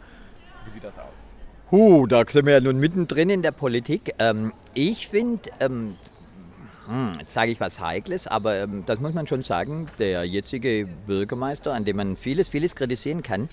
wie 0.65 0.71
sieht 0.71 0.83
das 0.83 0.99
aus? 0.99 1.05
Huh, 1.71 2.05
da 2.05 2.23
sind 2.27 2.45
wir 2.45 2.53
ja 2.53 2.59
nun 2.59 2.77
mittendrin 2.77 3.29
in 3.29 3.41
der 3.41 3.51
Politik. 3.51 4.13
Ähm, 4.19 4.51
ich 4.73 5.07
finde, 5.07 5.49
ähm, 5.61 5.95
hm, 6.87 7.13
jetzt 7.19 7.33
sage 7.33 7.51
ich 7.51 7.59
was 7.61 7.79
Heikles, 7.79 8.27
aber 8.27 8.63
ähm, 8.63 8.83
das 8.85 8.99
muss 8.99 9.13
man 9.13 9.27
schon 9.27 9.43
sagen, 9.43 9.87
der 9.97 10.25
jetzige 10.25 10.87
Bürgermeister, 11.07 11.73
an 11.73 11.85
dem 11.85 11.95
man 11.95 12.17
vieles, 12.17 12.49
vieles 12.49 12.75
kritisieren 12.75 13.23
kann, 13.23 13.47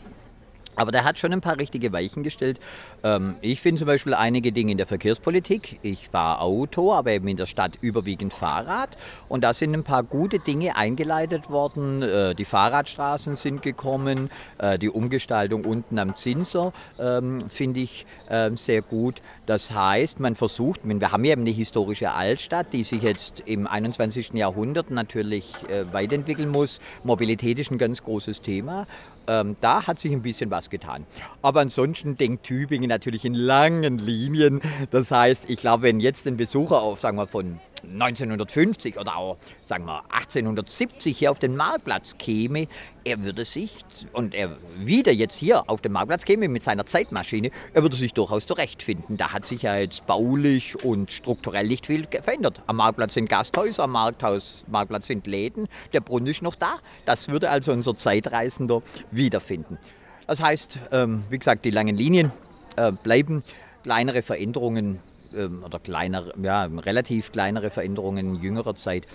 aber 0.76 0.92
der 0.92 1.04
hat 1.04 1.18
schon 1.18 1.32
ein 1.32 1.40
paar 1.40 1.58
richtige 1.58 1.92
Weichen 1.92 2.22
gestellt. 2.22 2.60
Ähm, 3.02 3.36
ich 3.40 3.60
finde 3.60 3.80
zum 3.80 3.86
Beispiel 3.86 4.14
einige 4.14 4.52
Dinge 4.52 4.72
in 4.72 4.78
der 4.78 4.86
Verkehrspolitik. 4.86 5.78
Ich 5.82 6.08
fahre 6.08 6.40
Auto, 6.40 6.92
aber 6.92 7.10
eben 7.10 7.28
in 7.28 7.36
der 7.36 7.46
Stadt 7.46 7.72
überwiegend 7.80 8.32
Fahrrad. 8.32 8.96
Und 9.28 9.44
da 9.44 9.52
sind 9.52 9.74
ein 9.74 9.84
paar 9.84 10.02
gute 10.02 10.38
Dinge 10.38 10.76
eingeleitet 10.76 11.50
worden. 11.50 12.02
Äh, 12.02 12.34
die 12.34 12.44
Fahrradstraßen 12.44 13.36
sind 13.36 13.62
gekommen. 13.62 14.30
Äh, 14.58 14.78
die 14.78 14.90
Umgestaltung 14.90 15.64
unten 15.64 15.98
am 15.98 16.14
Zinser 16.16 16.72
ähm, 16.98 17.48
finde 17.48 17.80
ich 17.80 18.06
ähm, 18.28 18.56
sehr 18.56 18.82
gut. 18.82 19.22
Das 19.50 19.72
heißt, 19.72 20.20
man 20.20 20.36
versucht, 20.36 20.82
wir 20.84 21.10
haben 21.10 21.24
ja 21.24 21.32
eben 21.32 21.40
eine 21.40 21.50
historische 21.50 22.12
Altstadt, 22.12 22.72
die 22.72 22.84
sich 22.84 23.02
jetzt 23.02 23.42
im 23.46 23.66
21. 23.66 24.34
Jahrhundert 24.34 24.92
natürlich 24.92 25.44
äh, 25.68 25.92
weiterentwickeln 25.92 26.50
muss. 26.50 26.80
Mobilität 27.02 27.58
ist 27.58 27.72
ein 27.72 27.78
ganz 27.78 28.04
großes 28.04 28.42
Thema. 28.42 28.86
Ähm, 29.26 29.56
da 29.60 29.88
hat 29.88 29.98
sich 29.98 30.12
ein 30.12 30.22
bisschen 30.22 30.52
was 30.52 30.70
getan. 30.70 31.04
Aber 31.42 31.62
ansonsten 31.62 32.16
denkt 32.16 32.44
Tübingen 32.44 32.88
natürlich 32.88 33.24
in 33.24 33.34
langen 33.34 33.98
Linien. 33.98 34.60
Das 34.92 35.10
heißt, 35.10 35.50
ich 35.50 35.58
glaube, 35.58 35.82
wenn 35.82 35.98
jetzt 35.98 36.28
ein 36.28 36.36
Besucher 36.36 36.80
auf, 36.80 37.00
sagen 37.00 37.16
wir, 37.16 37.26
von 37.26 37.58
1950 37.84 38.98
oder 38.98 39.16
auch, 39.16 39.36
sagen 39.64 39.84
wir, 39.84 40.02
1870 40.10 41.16
hier 41.16 41.30
auf 41.30 41.38
den 41.38 41.56
Marktplatz 41.56 42.18
käme, 42.18 42.66
er 43.04 43.22
würde 43.22 43.44
sich, 43.44 43.84
und 44.12 44.34
er 44.34 44.56
wieder 44.78 45.12
jetzt 45.12 45.36
hier 45.36 45.68
auf 45.68 45.80
den 45.80 45.92
Marktplatz 45.92 46.24
käme 46.24 46.48
mit 46.48 46.62
seiner 46.62 46.86
Zeitmaschine, 46.86 47.50
er 47.72 47.82
würde 47.82 47.96
sich 47.96 48.12
durchaus 48.12 48.46
zurechtfinden. 48.46 49.16
Da 49.16 49.32
hat 49.32 49.46
sich 49.46 49.62
ja 49.62 49.76
jetzt 49.76 50.06
baulich 50.06 50.84
und 50.84 51.10
strukturell 51.10 51.66
nicht 51.66 51.86
viel 51.86 52.06
verändert. 52.06 52.62
Am 52.66 52.76
Marktplatz 52.76 53.14
sind 53.14 53.28
Gasthäuser, 53.28 53.84
am 53.84 53.92
Markthaus, 53.92 54.64
Marktplatz 54.68 55.06
sind 55.06 55.26
Läden, 55.26 55.68
der 55.92 56.00
Brunnen 56.00 56.26
ist 56.26 56.42
noch 56.42 56.54
da. 56.54 56.78
Das 57.06 57.28
würde 57.28 57.50
also 57.50 57.72
unser 57.72 57.96
Zeitreisender 57.96 58.82
wiederfinden. 59.10 59.78
Das 60.26 60.42
heißt, 60.42 60.78
ähm, 60.92 61.24
wie 61.30 61.38
gesagt, 61.38 61.64
die 61.64 61.70
langen 61.70 61.96
Linien 61.96 62.32
äh, 62.76 62.92
bleiben, 62.92 63.42
kleinere 63.82 64.22
Veränderungen 64.22 65.00
ähm, 65.36 65.62
oder 65.64 65.78
kleinere, 65.78 66.34
ja, 66.42 66.64
relativ 66.64 67.32
kleinere 67.32 67.70
Veränderungen 67.70 68.34
in 68.34 68.42
jüngerer 68.42 68.74
Zeit, 68.74 69.06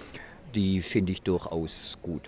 die 0.54 0.82
finde 0.82 1.12
ich 1.12 1.22
durchaus 1.22 1.98
gut. 2.02 2.24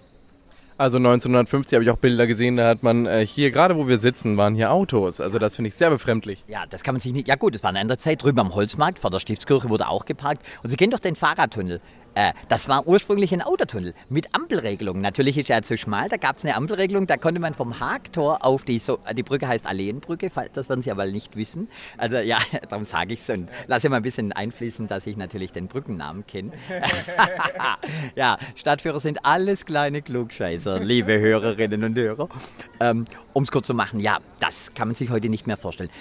Also 0.80 0.97
1950 0.97 1.76
habe 1.76 1.84
ich 1.84 1.89
auch 1.89 1.97
Bilder 1.97 2.28
gesehen, 2.28 2.58
da 2.58 2.67
hat 2.67 2.84
man 2.84 3.08
äh, 3.08 3.26
hier, 3.26 3.50
gerade 3.50 3.76
wo 3.76 3.88
wir 3.88 3.97
sitzen, 3.97 4.38
waren 4.38 4.54
hier 4.54 4.71
Autos. 4.71 5.19
Also 5.19 5.39
das 5.39 5.56
finde 5.56 5.69
ich 5.69 5.76
sehr 5.76 5.89
befremdlich. 5.89 6.43
Ja, 6.47 6.65
das 6.69 6.84
kann 6.84 6.93
man 6.93 7.02
sich 7.02 7.13
nicht. 7.13 7.28
Ja 7.28 7.36
gut, 7.36 7.56
das 7.56 7.63
war 7.63 7.69
eine 7.71 7.80
andere 7.80 7.97
Zeit. 7.97 8.21
Drüben 8.21 8.39
am 8.39 8.54
Holzmarkt 8.54 9.00
vor 9.00 9.10
der 9.10 9.19
Stiftskirche 9.19 9.71
wurde 9.71 9.88
auch 9.88 10.06
geparkt. 10.06 10.45
Und 10.62 10.69
Sie 10.69 10.76
kennen 10.76 10.91
doch 10.91 11.00
den 11.00 11.15
Fahrradtunnel. 11.15 11.82
Äh, 12.17 12.34
das 12.49 12.67
war 12.67 12.88
ursprünglich 12.88 13.32
ein 13.32 13.43
Autotunnel 13.43 13.93
mit 14.10 14.34
Ampelregelung. 14.34 15.01
Natürlich 15.01 15.38
ist 15.38 15.51
er 15.51 15.62
zu 15.62 15.77
schmal, 15.77 16.10
da 16.10 16.17
gab 16.17 16.38
es 16.38 16.43
eine 16.43 16.56
Ampelregelung, 16.56 17.06
da 17.06 17.15
konnte 17.15 17.39
man 17.39 17.53
vom 17.53 17.80
Haagtor 17.80 18.43
auf 18.43 18.63
die, 18.63 18.80
so, 18.80 18.97
die 19.15 19.21
Brücke 19.21 19.47
heißt 19.47 19.67
Alleenbrücke, 19.67 20.32
das 20.53 20.67
werden 20.67 20.82
Sie 20.82 20.89
aber 20.89 21.06
nicht 21.06 21.36
wissen. 21.36 21.67
Also 21.95 22.17
ja, 22.17 22.39
darum 22.69 22.86
sage 22.86 23.13
ich 23.13 23.19
es 23.19 23.30
und 23.30 23.49
lasse 23.67 23.88
mal 23.89 23.97
ein 23.97 24.01
bisschen 24.01 24.32
einfließen, 24.32 24.88
dass 24.88 25.06
ich 25.06 25.15
natürlich 25.15 25.51
den 25.51 25.67
Brückennamen 25.67 26.25
kenne. 26.25 26.53
ja, 28.15 28.39
Stadtführer 28.56 28.99
sind 28.99 29.23
alles 29.23 29.67
kleine 29.67 30.01
Klugscheißer, 30.01 30.80
liebe 30.80 31.19
Hörerinnen 31.19 31.84
und 31.84 31.95
Hörer. 31.95 32.30
Ähm, 32.80 33.06
um 33.34 33.43
es 33.43 33.51
kurz 33.51 33.67
zu 33.67 33.75
machen, 33.75 33.99
ja, 33.99 34.17
das 34.39 34.73
kann 34.73 34.88
man 34.88 34.95
sich 34.95 35.12
heute 35.12 35.30
nicht 35.30 35.45
mehr 35.45 35.58
vorstellen. 35.58 35.91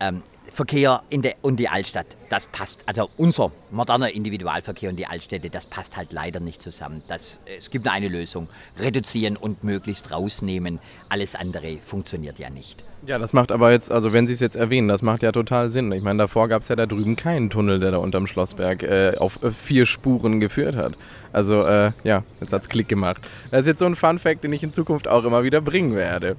Ähm, 0.00 0.22
Verkehr 0.56 1.02
in 1.10 1.20
der, 1.20 1.34
und 1.42 1.56
die 1.56 1.68
Altstadt, 1.68 2.06
das 2.30 2.46
passt, 2.46 2.82
also 2.86 3.10
unser 3.18 3.52
moderner 3.70 4.14
Individualverkehr 4.14 4.88
und 4.88 4.96
die 4.96 5.06
Altstädte, 5.06 5.50
das 5.50 5.66
passt 5.66 5.98
halt 5.98 6.14
leider 6.14 6.40
nicht 6.40 6.62
zusammen. 6.62 7.02
Das, 7.08 7.40
es 7.58 7.68
gibt 7.68 7.84
nur 7.84 7.92
eine 7.92 8.08
Lösung, 8.08 8.48
reduzieren 8.78 9.36
und 9.36 9.64
möglichst 9.64 10.10
rausnehmen. 10.10 10.78
Alles 11.10 11.34
andere 11.34 11.76
funktioniert 11.76 12.38
ja 12.38 12.48
nicht. 12.48 12.82
Ja, 13.06 13.18
das 13.18 13.34
macht 13.34 13.52
aber 13.52 13.70
jetzt, 13.70 13.92
also 13.92 14.14
wenn 14.14 14.26
Sie 14.26 14.32
es 14.32 14.40
jetzt 14.40 14.56
erwähnen, 14.56 14.88
das 14.88 15.02
macht 15.02 15.22
ja 15.22 15.30
total 15.30 15.70
Sinn. 15.70 15.92
Ich 15.92 16.02
meine, 16.02 16.20
davor 16.20 16.48
gab 16.48 16.62
es 16.62 16.68
ja 16.68 16.74
da 16.74 16.86
drüben 16.86 17.16
keinen 17.16 17.50
Tunnel, 17.50 17.78
der 17.78 17.90
da 17.90 17.98
unterm 17.98 18.26
Schlossberg 18.26 18.82
äh, 18.82 19.16
auf 19.18 19.42
äh, 19.42 19.50
vier 19.50 19.84
Spuren 19.84 20.40
geführt 20.40 20.74
hat. 20.74 20.94
Also 21.34 21.64
äh, 21.66 21.92
ja, 22.02 22.24
jetzt 22.40 22.54
hat 22.54 22.62
es 22.62 22.68
Klick 22.70 22.88
gemacht. 22.88 23.20
Das 23.50 23.60
ist 23.60 23.66
jetzt 23.66 23.80
so 23.80 23.86
ein 23.86 23.94
Fun 23.94 24.18
Fact, 24.18 24.42
den 24.42 24.54
ich 24.54 24.62
in 24.62 24.72
Zukunft 24.72 25.06
auch 25.06 25.24
immer 25.24 25.44
wieder 25.44 25.60
bringen 25.60 25.94
werde. 25.94 26.36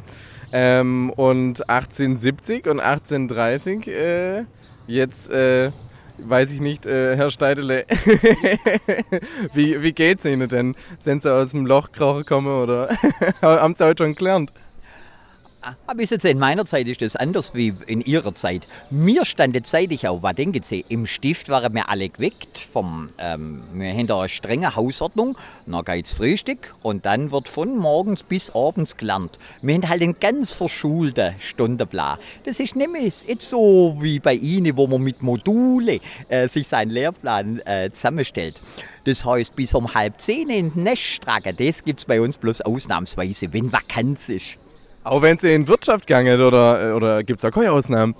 Ähm, 0.51 1.11
und 1.15 1.69
1870 1.69 2.67
und 2.67 2.79
1830, 2.79 3.87
äh, 3.87 4.45
jetzt 4.87 5.29
äh, 5.29 5.71
weiß 6.19 6.51
ich 6.51 6.61
nicht, 6.61 6.85
äh, 6.85 7.15
Herr 7.15 7.31
Steidele, 7.31 7.85
wie, 9.53 9.81
wie 9.81 9.91
geht's 9.91 10.25
Ihnen 10.25 10.49
denn? 10.49 10.75
Sind 10.99 11.21
Sie 11.21 11.33
aus 11.33 11.51
dem 11.51 11.65
Loch 11.65 11.91
gekommen 11.91 12.47
oder 12.47 12.89
haben 13.41 13.75
Sie 13.75 13.85
heute 13.85 14.03
schon 14.03 14.15
gelernt? 14.15 14.51
Aber 15.85 16.01
ist 16.01 16.11
jetzt 16.11 16.25
in 16.25 16.39
meiner 16.39 16.65
Zeit 16.65 16.87
ist 16.87 17.01
das 17.01 17.15
anders 17.15 17.53
wie 17.53 17.73
in 17.87 18.01
ihrer 18.01 18.33
Zeit. 18.35 18.67
Mir 18.89 19.25
stand 19.25 19.65
zeitig 19.65 20.07
auf, 20.07 20.21
was 20.23 20.35
denken 20.35 20.61
Sie? 20.61 20.85
Im 20.89 21.07
Stift 21.07 21.49
waren 21.49 21.73
wir 21.73 21.89
alle 21.89 22.09
geweckt. 22.09 22.59
Vom, 22.59 23.09
ähm, 23.17 23.63
wir 23.73 23.91
haben 23.91 24.07
da 24.07 24.19
eine 24.19 24.29
strenge 24.29 24.75
Hausordnung. 24.75 25.37
Dann 25.65 25.83
geht's 25.85 26.13
Frühstück 26.13 26.75
und 26.83 27.05
dann 27.05 27.31
wird 27.31 27.49
von 27.49 27.77
morgens 27.77 28.23
bis 28.23 28.51
abends 28.53 28.97
gelernt. 28.97 29.39
Wir 29.61 29.75
haben 29.75 29.89
halt 29.89 30.01
einen 30.01 30.19
ganz 30.19 30.53
verschulten 30.53 31.35
Stundenplan. 31.39 32.19
Das 32.45 32.59
ist 32.59 32.75
nämlich 32.75 33.23
jetzt 33.27 33.49
so 33.49 33.97
wie 33.99 34.19
bei 34.19 34.33
Ihnen, 34.33 34.77
wo 34.77 34.87
man 34.87 35.01
mit 35.01 35.21
Module 35.21 35.99
äh, 36.29 36.47
sich 36.47 36.67
seinen 36.67 36.91
Lehrplan 36.91 37.59
äh, 37.65 37.91
zusammenstellt. 37.91 38.61
Das 39.05 39.23
heißt, 39.23 39.55
bis 39.55 39.73
um 39.73 39.93
halb 39.93 40.19
zehn 40.19 40.49
in 40.49 40.73
den 40.73 40.83
Nest 40.83 41.21
tragen, 41.23 41.55
das 41.57 41.83
gibt 41.83 41.99
es 41.99 42.05
bei 42.05 42.19
uns 42.19 42.37
bloß 42.37 42.61
ausnahmsweise, 42.61 43.53
wenn 43.53 43.71
Vakanz 43.71 44.29
ist. 44.29 44.57
Auch 45.07 45.21
wenn 45.21 45.37
sie 45.37 45.53
in 45.53 45.65
Wirtschaft 45.69 46.05
gegangen 46.05 46.41
oder, 46.41 46.93
oder 46.93 47.23
gibt 47.23 47.37
es 47.37 47.41
da 47.41 47.49
keine 47.49 47.71
Ausnahmen? 47.71 48.13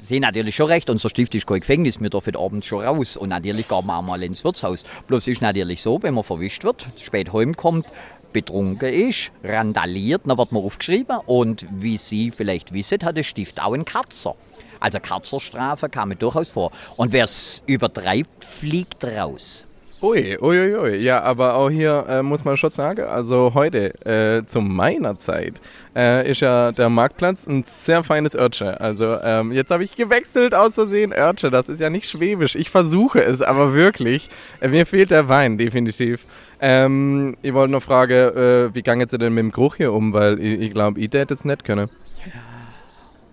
Sie 0.00 0.20
natürlich 0.20 0.54
schon 0.54 0.66
recht, 0.66 0.88
unser 0.88 1.08
Stift 1.08 1.34
ist 1.34 1.48
kein 1.48 1.58
Gefängnis, 1.60 2.00
wir 2.00 2.08
dürfen 2.08 2.36
abends 2.36 2.68
schon 2.68 2.84
raus. 2.84 3.16
Und 3.16 3.30
natürlich 3.30 3.66
gehen 3.66 3.86
wir 3.86 3.96
auch 3.96 4.02
mal 4.02 4.22
ins 4.22 4.44
Wirtshaus. 4.44 4.84
Bloß 5.08 5.26
ist 5.26 5.42
natürlich 5.42 5.82
so, 5.82 6.00
wenn 6.00 6.14
man 6.14 6.22
verwischt 6.22 6.62
wird, 6.62 6.86
spät 7.02 7.32
heimkommt, 7.32 7.86
betrunken 8.32 8.88
ist, 8.88 9.32
randaliert, 9.42 10.22
dann 10.26 10.38
wird 10.38 10.52
man 10.52 10.62
aufgeschrieben. 10.62 11.18
Und 11.26 11.66
wie 11.72 11.98
Sie 11.98 12.30
vielleicht 12.30 12.72
wissen, 12.72 12.98
hat 13.02 13.16
der 13.16 13.24
Stift 13.24 13.60
auch 13.60 13.72
einen 13.72 13.84
Karzer. 13.84 14.36
Also 14.78 15.00
Karzerstrafe 15.00 15.88
kam 15.88 16.16
durchaus 16.16 16.50
vor. 16.50 16.70
Und 16.96 17.10
wer 17.12 17.24
es 17.24 17.64
übertreibt, 17.66 18.44
fliegt 18.44 19.04
raus. 19.04 19.66
Ui, 20.02 20.38
ui, 20.40 20.58
ui, 20.58 20.74
ui. 20.76 20.96
Ja, 20.96 21.20
aber 21.20 21.56
auch 21.56 21.68
hier 21.68 22.06
äh, 22.08 22.22
muss 22.22 22.42
man 22.42 22.56
schon 22.56 22.70
sagen, 22.70 23.04
also 23.04 23.52
heute, 23.52 23.92
äh, 24.06 24.46
zu 24.46 24.62
meiner 24.62 25.16
Zeit, 25.16 25.60
äh, 25.94 26.30
ist 26.30 26.40
ja 26.40 26.72
der 26.72 26.88
Marktplatz 26.88 27.46
ein 27.46 27.64
sehr 27.66 28.02
feines 28.02 28.34
Örtchen. 28.34 28.68
Also 28.68 29.18
ähm, 29.22 29.52
jetzt 29.52 29.70
habe 29.70 29.84
ich 29.84 29.94
gewechselt 29.94 30.54
aus 30.54 30.76
Versehen 30.76 31.12
Örtchen. 31.12 31.50
Das 31.50 31.68
ist 31.68 31.80
ja 31.80 31.90
nicht 31.90 32.08
schwäbisch. 32.08 32.54
Ich 32.54 32.70
versuche 32.70 33.22
es, 33.22 33.42
aber 33.42 33.74
wirklich. 33.74 34.30
Äh, 34.60 34.68
mir 34.68 34.86
fehlt 34.86 35.10
der 35.10 35.28
Wein, 35.28 35.58
definitiv. 35.58 36.24
Ähm, 36.62 37.36
ich 37.42 37.52
wollte 37.52 37.72
noch 37.72 37.82
fragen, 37.82 38.12
äh, 38.12 38.74
wie 38.74 38.82
gange 38.82 39.06
Sie 39.06 39.18
denn 39.18 39.34
mit 39.34 39.44
dem 39.44 39.52
Geruch 39.52 39.76
hier 39.76 39.92
um? 39.92 40.14
Weil 40.14 40.40
ich, 40.40 40.60
ich 40.62 40.70
glaube, 40.70 40.98
ich 40.98 41.12
hätte 41.12 41.34
es 41.34 41.44
nicht 41.44 41.62
können. 41.64 41.90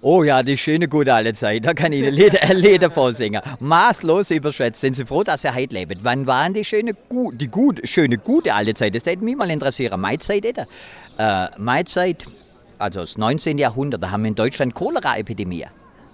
Oh 0.09 0.23
ja, 0.23 0.41
die 0.41 0.57
schöne 0.57 0.87
gute 0.87 1.13
alte 1.13 1.33
Zeit, 1.33 1.65
da 1.65 1.73
kann 1.73 1.91
ich 1.91 2.01
ein 2.01 2.13
Lied, 2.13 2.41
ein 2.41 2.55
Lied 2.61 2.93
vorsingen. 2.93 3.41
Maßlos 3.59 4.31
überschätzt. 4.31 4.79
Sind 4.79 4.95
Sie 4.95 5.05
froh, 5.05 5.21
dass 5.21 5.43
ihr 5.43 5.53
heute 5.53 5.73
lebt? 5.73 5.97
Wann 6.01 6.25
waren 6.25 6.53
die 6.53 6.63
schöne, 6.63 6.93
die 7.33 7.47
gut, 7.49 7.81
schöne 7.83 8.17
gute 8.17 8.53
alte 8.53 8.73
Zeit? 8.73 8.95
Das 8.95 9.05
würde 9.05 9.25
mich 9.25 9.35
mal 9.35 9.49
interessieren. 9.49 9.99
Meine 9.99 10.19
Zeit, 10.19 10.45
oder? 10.45 10.65
Äh, 11.17 11.49
meine 11.57 11.83
Zeit, 11.83 12.25
also 12.77 13.01
das 13.01 13.17
19. 13.17 13.57
Jahrhundert, 13.57 14.01
da 14.01 14.09
haben 14.09 14.23
wir 14.23 14.29
in 14.29 14.35
Deutschland 14.35 14.73
Cholera-Epidemie. 14.75 15.65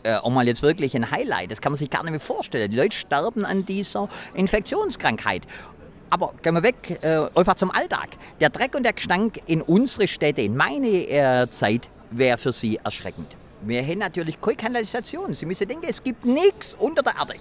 Äh, 0.01 0.17
um 0.23 0.33
mal 0.33 0.47
jetzt 0.47 0.63
wirklich 0.63 0.95
ein 0.95 1.11
Highlight, 1.11 1.51
das 1.51 1.61
kann 1.61 1.73
man 1.73 1.77
sich 1.77 1.91
gar 1.91 2.01
nicht 2.01 2.09
mehr 2.09 2.19
vorstellen. 2.19 2.71
Die 2.71 2.77
Leute 2.77 2.97
sterben 2.97 3.45
an 3.45 3.63
dieser 3.63 4.09
Infektionskrankheit. 4.33 5.43
Aber 6.09 6.33
gehen 6.41 6.55
wir 6.55 6.63
weg, 6.63 6.97
äh, 7.03 7.27
einfach 7.35 7.57
zum 7.57 7.69
Alltag. 7.69 8.09
Der 8.41 8.49
Dreck 8.49 8.73
und 8.73 8.81
der 8.81 8.93
Gestank 8.93 9.39
in 9.45 9.61
unsere 9.61 10.07
Städte, 10.07 10.41
in 10.41 10.57
meine 10.57 10.87
äh, 10.87 11.47
Zeit, 11.51 11.89
wäre 12.09 12.39
für 12.39 12.53
Sie 12.53 12.79
erschreckend. 12.83 13.37
Wir 13.65 13.81
haben 13.81 13.99
natürlich 13.99 14.39
keine 14.41 14.57
Kanalisation. 14.57 15.33
Sie 15.33 15.45
müssen 15.45 15.67
denken, 15.67 15.85
es 15.87 16.03
gibt 16.03 16.25
nichts 16.25 16.73
unter 16.73 17.01
der 17.01 17.15
Erde. 17.15 17.35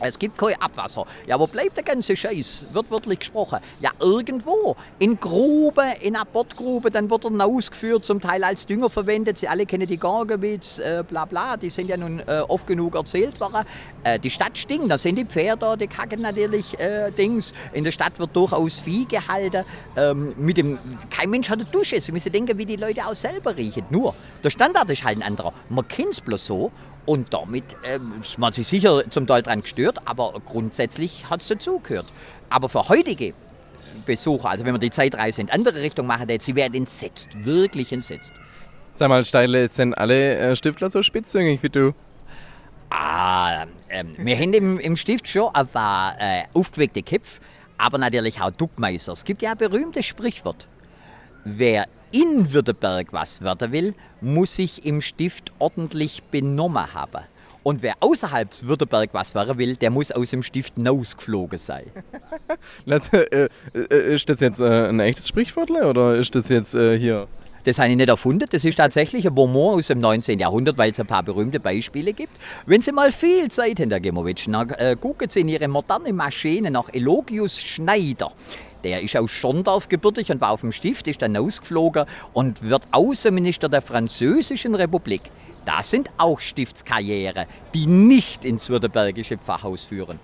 Es 0.00 0.18
gibt 0.18 0.36
kein 0.36 0.60
Abwasser. 0.60 1.06
Ja, 1.26 1.38
wo 1.38 1.46
bleibt 1.46 1.76
der 1.76 1.84
ganze 1.84 2.16
Scheiß? 2.16 2.66
Wird 2.72 2.90
wörtlich 2.90 3.20
gesprochen. 3.20 3.60
Ja, 3.80 3.90
irgendwo. 4.00 4.76
In 4.98 5.18
Gruben, 5.18 5.92
in 6.00 6.16
Abortgruben, 6.16 6.92
dann 6.92 7.08
wird 7.10 7.24
er 7.24 7.46
ausgeführt, 7.46 8.04
zum 8.04 8.20
Teil 8.20 8.44
als 8.44 8.66
Dünger 8.66 8.90
verwendet. 8.90 9.38
Sie 9.38 9.48
alle 9.48 9.64
kennen 9.64 9.86
die 9.86 9.98
Gargewitz, 9.98 10.78
äh, 10.78 11.02
bla 11.06 11.24
bla. 11.24 11.56
Die 11.56 11.70
sind 11.70 11.88
ja 11.88 11.96
nun 11.96 12.20
äh, 12.20 12.40
oft 12.48 12.66
genug 12.66 12.94
erzählt 12.94 13.40
worden. 13.40 13.64
Äh, 14.04 14.18
die 14.18 14.30
Stadt 14.30 14.58
stinkt, 14.58 14.90
da 14.90 14.98
sind 14.98 15.16
die 15.16 15.24
Pferde, 15.24 15.76
die 15.78 15.86
kacken 15.86 16.20
natürlich 16.20 16.78
äh, 16.78 17.10
Dings. 17.10 17.52
In 17.72 17.84
der 17.84 17.92
Stadt 17.92 18.18
wird 18.18 18.36
durchaus 18.36 18.80
Vieh 18.80 19.06
gehalten. 19.06 19.64
Ähm, 19.96 20.34
mit 20.36 20.58
dem, 20.58 20.78
kein 21.10 21.30
Mensch 21.30 21.48
hat 21.48 21.58
eine 21.58 21.68
Dusche. 21.68 22.00
Sie 22.00 22.12
müssen 22.12 22.32
denken, 22.32 22.58
wie 22.58 22.66
die 22.66 22.76
Leute 22.76 23.06
auch 23.06 23.14
selber 23.14 23.56
riechen. 23.56 23.84
Nur, 23.90 24.14
der 24.44 24.50
Standard 24.50 24.90
ist 24.90 25.04
halt 25.04 25.18
ein 25.18 25.22
anderer. 25.22 25.52
Man 25.68 25.86
kennt 25.88 26.12
es 26.12 26.20
bloß 26.20 26.46
so. 26.46 26.70
Und 27.06 27.32
damit 27.32 27.64
ähm, 27.84 28.14
ist 28.20 28.38
man 28.38 28.52
sich 28.52 28.66
sicher 28.66 29.08
zum 29.10 29.26
Teil 29.26 29.42
dran 29.42 29.62
gestört, 29.62 29.98
aber 30.04 30.34
grundsätzlich 30.44 31.30
hat 31.30 31.40
es 31.40 31.48
dazugehört. 31.48 32.06
Aber 32.50 32.68
für 32.68 32.88
heutige 32.88 33.32
Besucher, 34.04 34.50
also 34.50 34.64
wenn 34.64 34.74
wir 34.74 34.78
die 34.78 34.90
Zeitreise 34.90 35.40
in 35.40 35.50
andere 35.50 35.80
Richtung 35.80 36.06
machen, 36.06 36.28
sie 36.40 36.54
werden 36.56 36.74
entsetzt, 36.74 37.28
wirklich 37.44 37.92
entsetzt. 37.92 38.32
Sag 38.94 39.08
mal, 39.08 39.24
Steile, 39.24 39.68
sind 39.68 39.94
alle 39.94 40.36
äh, 40.36 40.56
Stiftler 40.56 40.90
so 40.90 41.02
spitzzüngig 41.02 41.62
wie 41.62 41.68
du? 41.68 41.94
Ah, 42.90 43.66
ähm, 43.88 44.14
wir 44.18 44.36
haben 44.36 44.52
im, 44.54 44.78
im 44.80 44.96
Stift 44.96 45.28
schon 45.28 45.54
ein 45.54 45.66
paar 45.68 46.14
äh, 46.18 46.44
aufgeweckte 46.54 47.02
Köpfe, 47.02 47.40
aber 47.78 47.98
natürlich 47.98 48.40
auch 48.40 48.50
Duckmeister. 48.50 49.12
Es 49.12 49.24
gibt 49.24 49.42
ja 49.42 49.52
ein 49.52 49.58
berühmtes 49.58 50.06
Sprichwort. 50.06 50.66
Wer 51.44 51.86
in 52.12 52.52
Württemberg 52.52 53.08
was 53.12 53.42
werden 53.42 53.72
will, 53.72 53.94
muss 54.20 54.56
sich 54.56 54.84
im 54.84 55.00
Stift 55.00 55.52
ordentlich 55.58 56.22
benommen 56.24 56.94
haben. 56.94 57.24
Und 57.62 57.82
wer 57.82 57.94
außerhalb 57.98 58.48
Württemberg 58.62 59.10
was 59.12 59.34
werden 59.34 59.58
will, 59.58 59.74
der 59.74 59.90
muss 59.90 60.12
aus 60.12 60.30
dem 60.30 60.44
Stift 60.44 60.74
hinausgeflogen 60.74 61.58
sein. 61.58 61.86
das, 62.86 63.12
äh, 63.12 63.48
äh, 63.74 64.14
ist 64.14 64.28
das 64.28 64.38
jetzt 64.38 64.60
äh, 64.60 64.88
ein 64.88 65.00
echtes 65.00 65.28
Sprichwort 65.28 65.70
oder 65.70 66.14
ist 66.14 66.34
das 66.36 66.48
jetzt 66.48 66.76
äh, 66.76 66.96
hier? 66.96 67.26
Das 67.66 67.80
habe 67.80 67.90
ich 67.90 67.96
nicht 67.96 68.08
erfunden. 68.08 68.46
Das 68.48 68.64
ist 68.64 68.76
tatsächlich 68.76 69.26
ein 69.26 69.34
Bonbon 69.34 69.74
aus 69.74 69.88
dem 69.88 69.98
19. 69.98 70.38
Jahrhundert, 70.38 70.78
weil 70.78 70.92
es 70.92 71.00
ein 71.00 71.06
paar 71.08 71.24
berühmte 71.24 71.58
Beispiele 71.58 72.12
gibt. 72.12 72.32
Wenn 72.64 72.80
Sie 72.80 72.92
mal 72.92 73.10
viel 73.10 73.50
Zeit 73.50 73.80
haben, 73.80 73.90
Herr 73.90 73.98
Gemowitsch, 73.98 74.46
dann 74.46 74.70
äh, 74.70 74.94
gucken 74.94 75.28
Sie 75.28 75.40
in 75.40 75.48
Ihre 75.48 75.66
moderne 75.66 76.12
Maschine 76.12 76.70
nach 76.70 76.88
Elogius 76.92 77.60
Schneider. 77.60 78.30
Der 78.86 79.02
ist 79.02 79.16
aus 79.16 79.32
Schondorf 79.32 79.88
gebürtig 79.88 80.30
und 80.30 80.40
war 80.40 80.50
auf 80.50 80.60
dem 80.60 80.70
Stift, 80.70 81.08
ist 81.08 81.20
dann 81.20 81.36
ausgeflogen 81.36 82.04
und 82.32 82.62
wird 82.62 82.84
Außenminister 82.92 83.68
der 83.68 83.82
Französischen 83.82 84.76
Republik. 84.76 85.22
Das 85.64 85.90
sind 85.90 86.08
auch 86.18 86.38
Stiftskarriere, 86.38 87.48
die 87.74 87.86
nicht 87.86 88.44
ins 88.44 88.70
württembergische 88.70 89.38
Pfarrhaus 89.38 89.86
führen. 89.86 90.20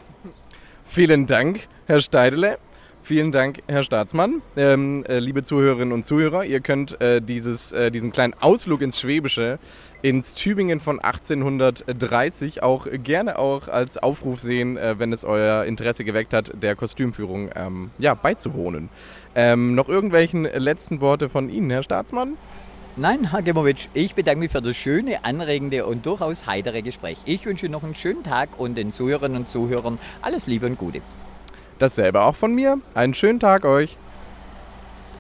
Vielen 0.85 1.27
Dank, 1.27 1.67
Herr 1.87 2.01
Steidele. 2.01 2.59
Vielen 3.03 3.33
Dank, 3.33 3.65
Herr 3.67 3.83
Staatsmann. 3.83 4.43
Ähm, 4.57 5.05
äh, 5.07 5.19
liebe 5.19 5.43
Zuhörerinnen 5.43 5.93
und 5.93 6.07
Zuhörer, 6.07 6.45
ihr 6.45 6.61
könnt 6.61 7.01
äh, 7.01 7.21
dieses, 7.21 7.73
äh, 7.73 7.91
diesen 7.91 8.13
kleinen 8.13 8.35
Ausflug 8.35 8.81
ins 8.81 9.01
Schwäbische, 9.01 9.59
ins 10.03 10.35
Tübingen 10.35 10.81
von 10.81 10.99
1830 10.99 12.63
auch 12.63 12.87
gerne 12.91 13.39
auch 13.39 13.69
als 13.69 13.99
Aufruf 13.99 14.41
sehen, 14.41 14.77
äh, 14.77 14.99
wenn 14.99 15.13
es 15.13 15.25
euer 15.25 15.65
Interesse 15.65 16.05
geweckt 16.05 16.35
hat, 16.35 16.53
der 16.61 16.75
Kostümführung 16.75 17.51
ähm, 17.55 17.91
ja, 17.99 18.15
beizuwohnen. 18.15 18.89
Ähm, 19.35 19.75
noch 19.75 19.89
irgendwelchen 19.89 20.43
letzten 20.43 21.01
Worte 21.01 21.29
von 21.29 21.49
Ihnen, 21.49 21.71
Herr 21.71 21.85
Staatsmann? 21.85 22.37
Nein, 22.97 23.31
Herr 23.31 23.41
Gemowitsch, 23.41 23.89
ich 23.95 24.15
bedanke 24.15 24.41
mich 24.41 24.53
für 24.53 24.61
das 24.61 24.77
schöne, 24.77 25.25
anregende 25.25 25.87
und 25.87 26.05
durchaus 26.05 26.47
heitere 26.47 26.83
Gespräch. 26.83 27.17
Ich 27.25 27.47
wünsche 27.47 27.69
noch 27.69 27.85
einen 27.85 27.95
schönen 27.95 28.23
Tag 28.23 28.51
und 28.59 28.77
den 28.77 28.93
Zuhörerinnen 28.93 29.39
und 29.39 29.49
Zuhörern 29.49 29.99
alles 30.21 30.47
Liebe 30.47 30.67
und 30.67 30.77
Gute. 30.77 31.01
Dasselbe 31.79 32.21
auch 32.21 32.37
von 32.37 32.55
mir. 32.55 32.81
Einen 32.95 33.15
schönen 33.15 33.41
Tag 33.41 33.65
euch. 33.65 33.97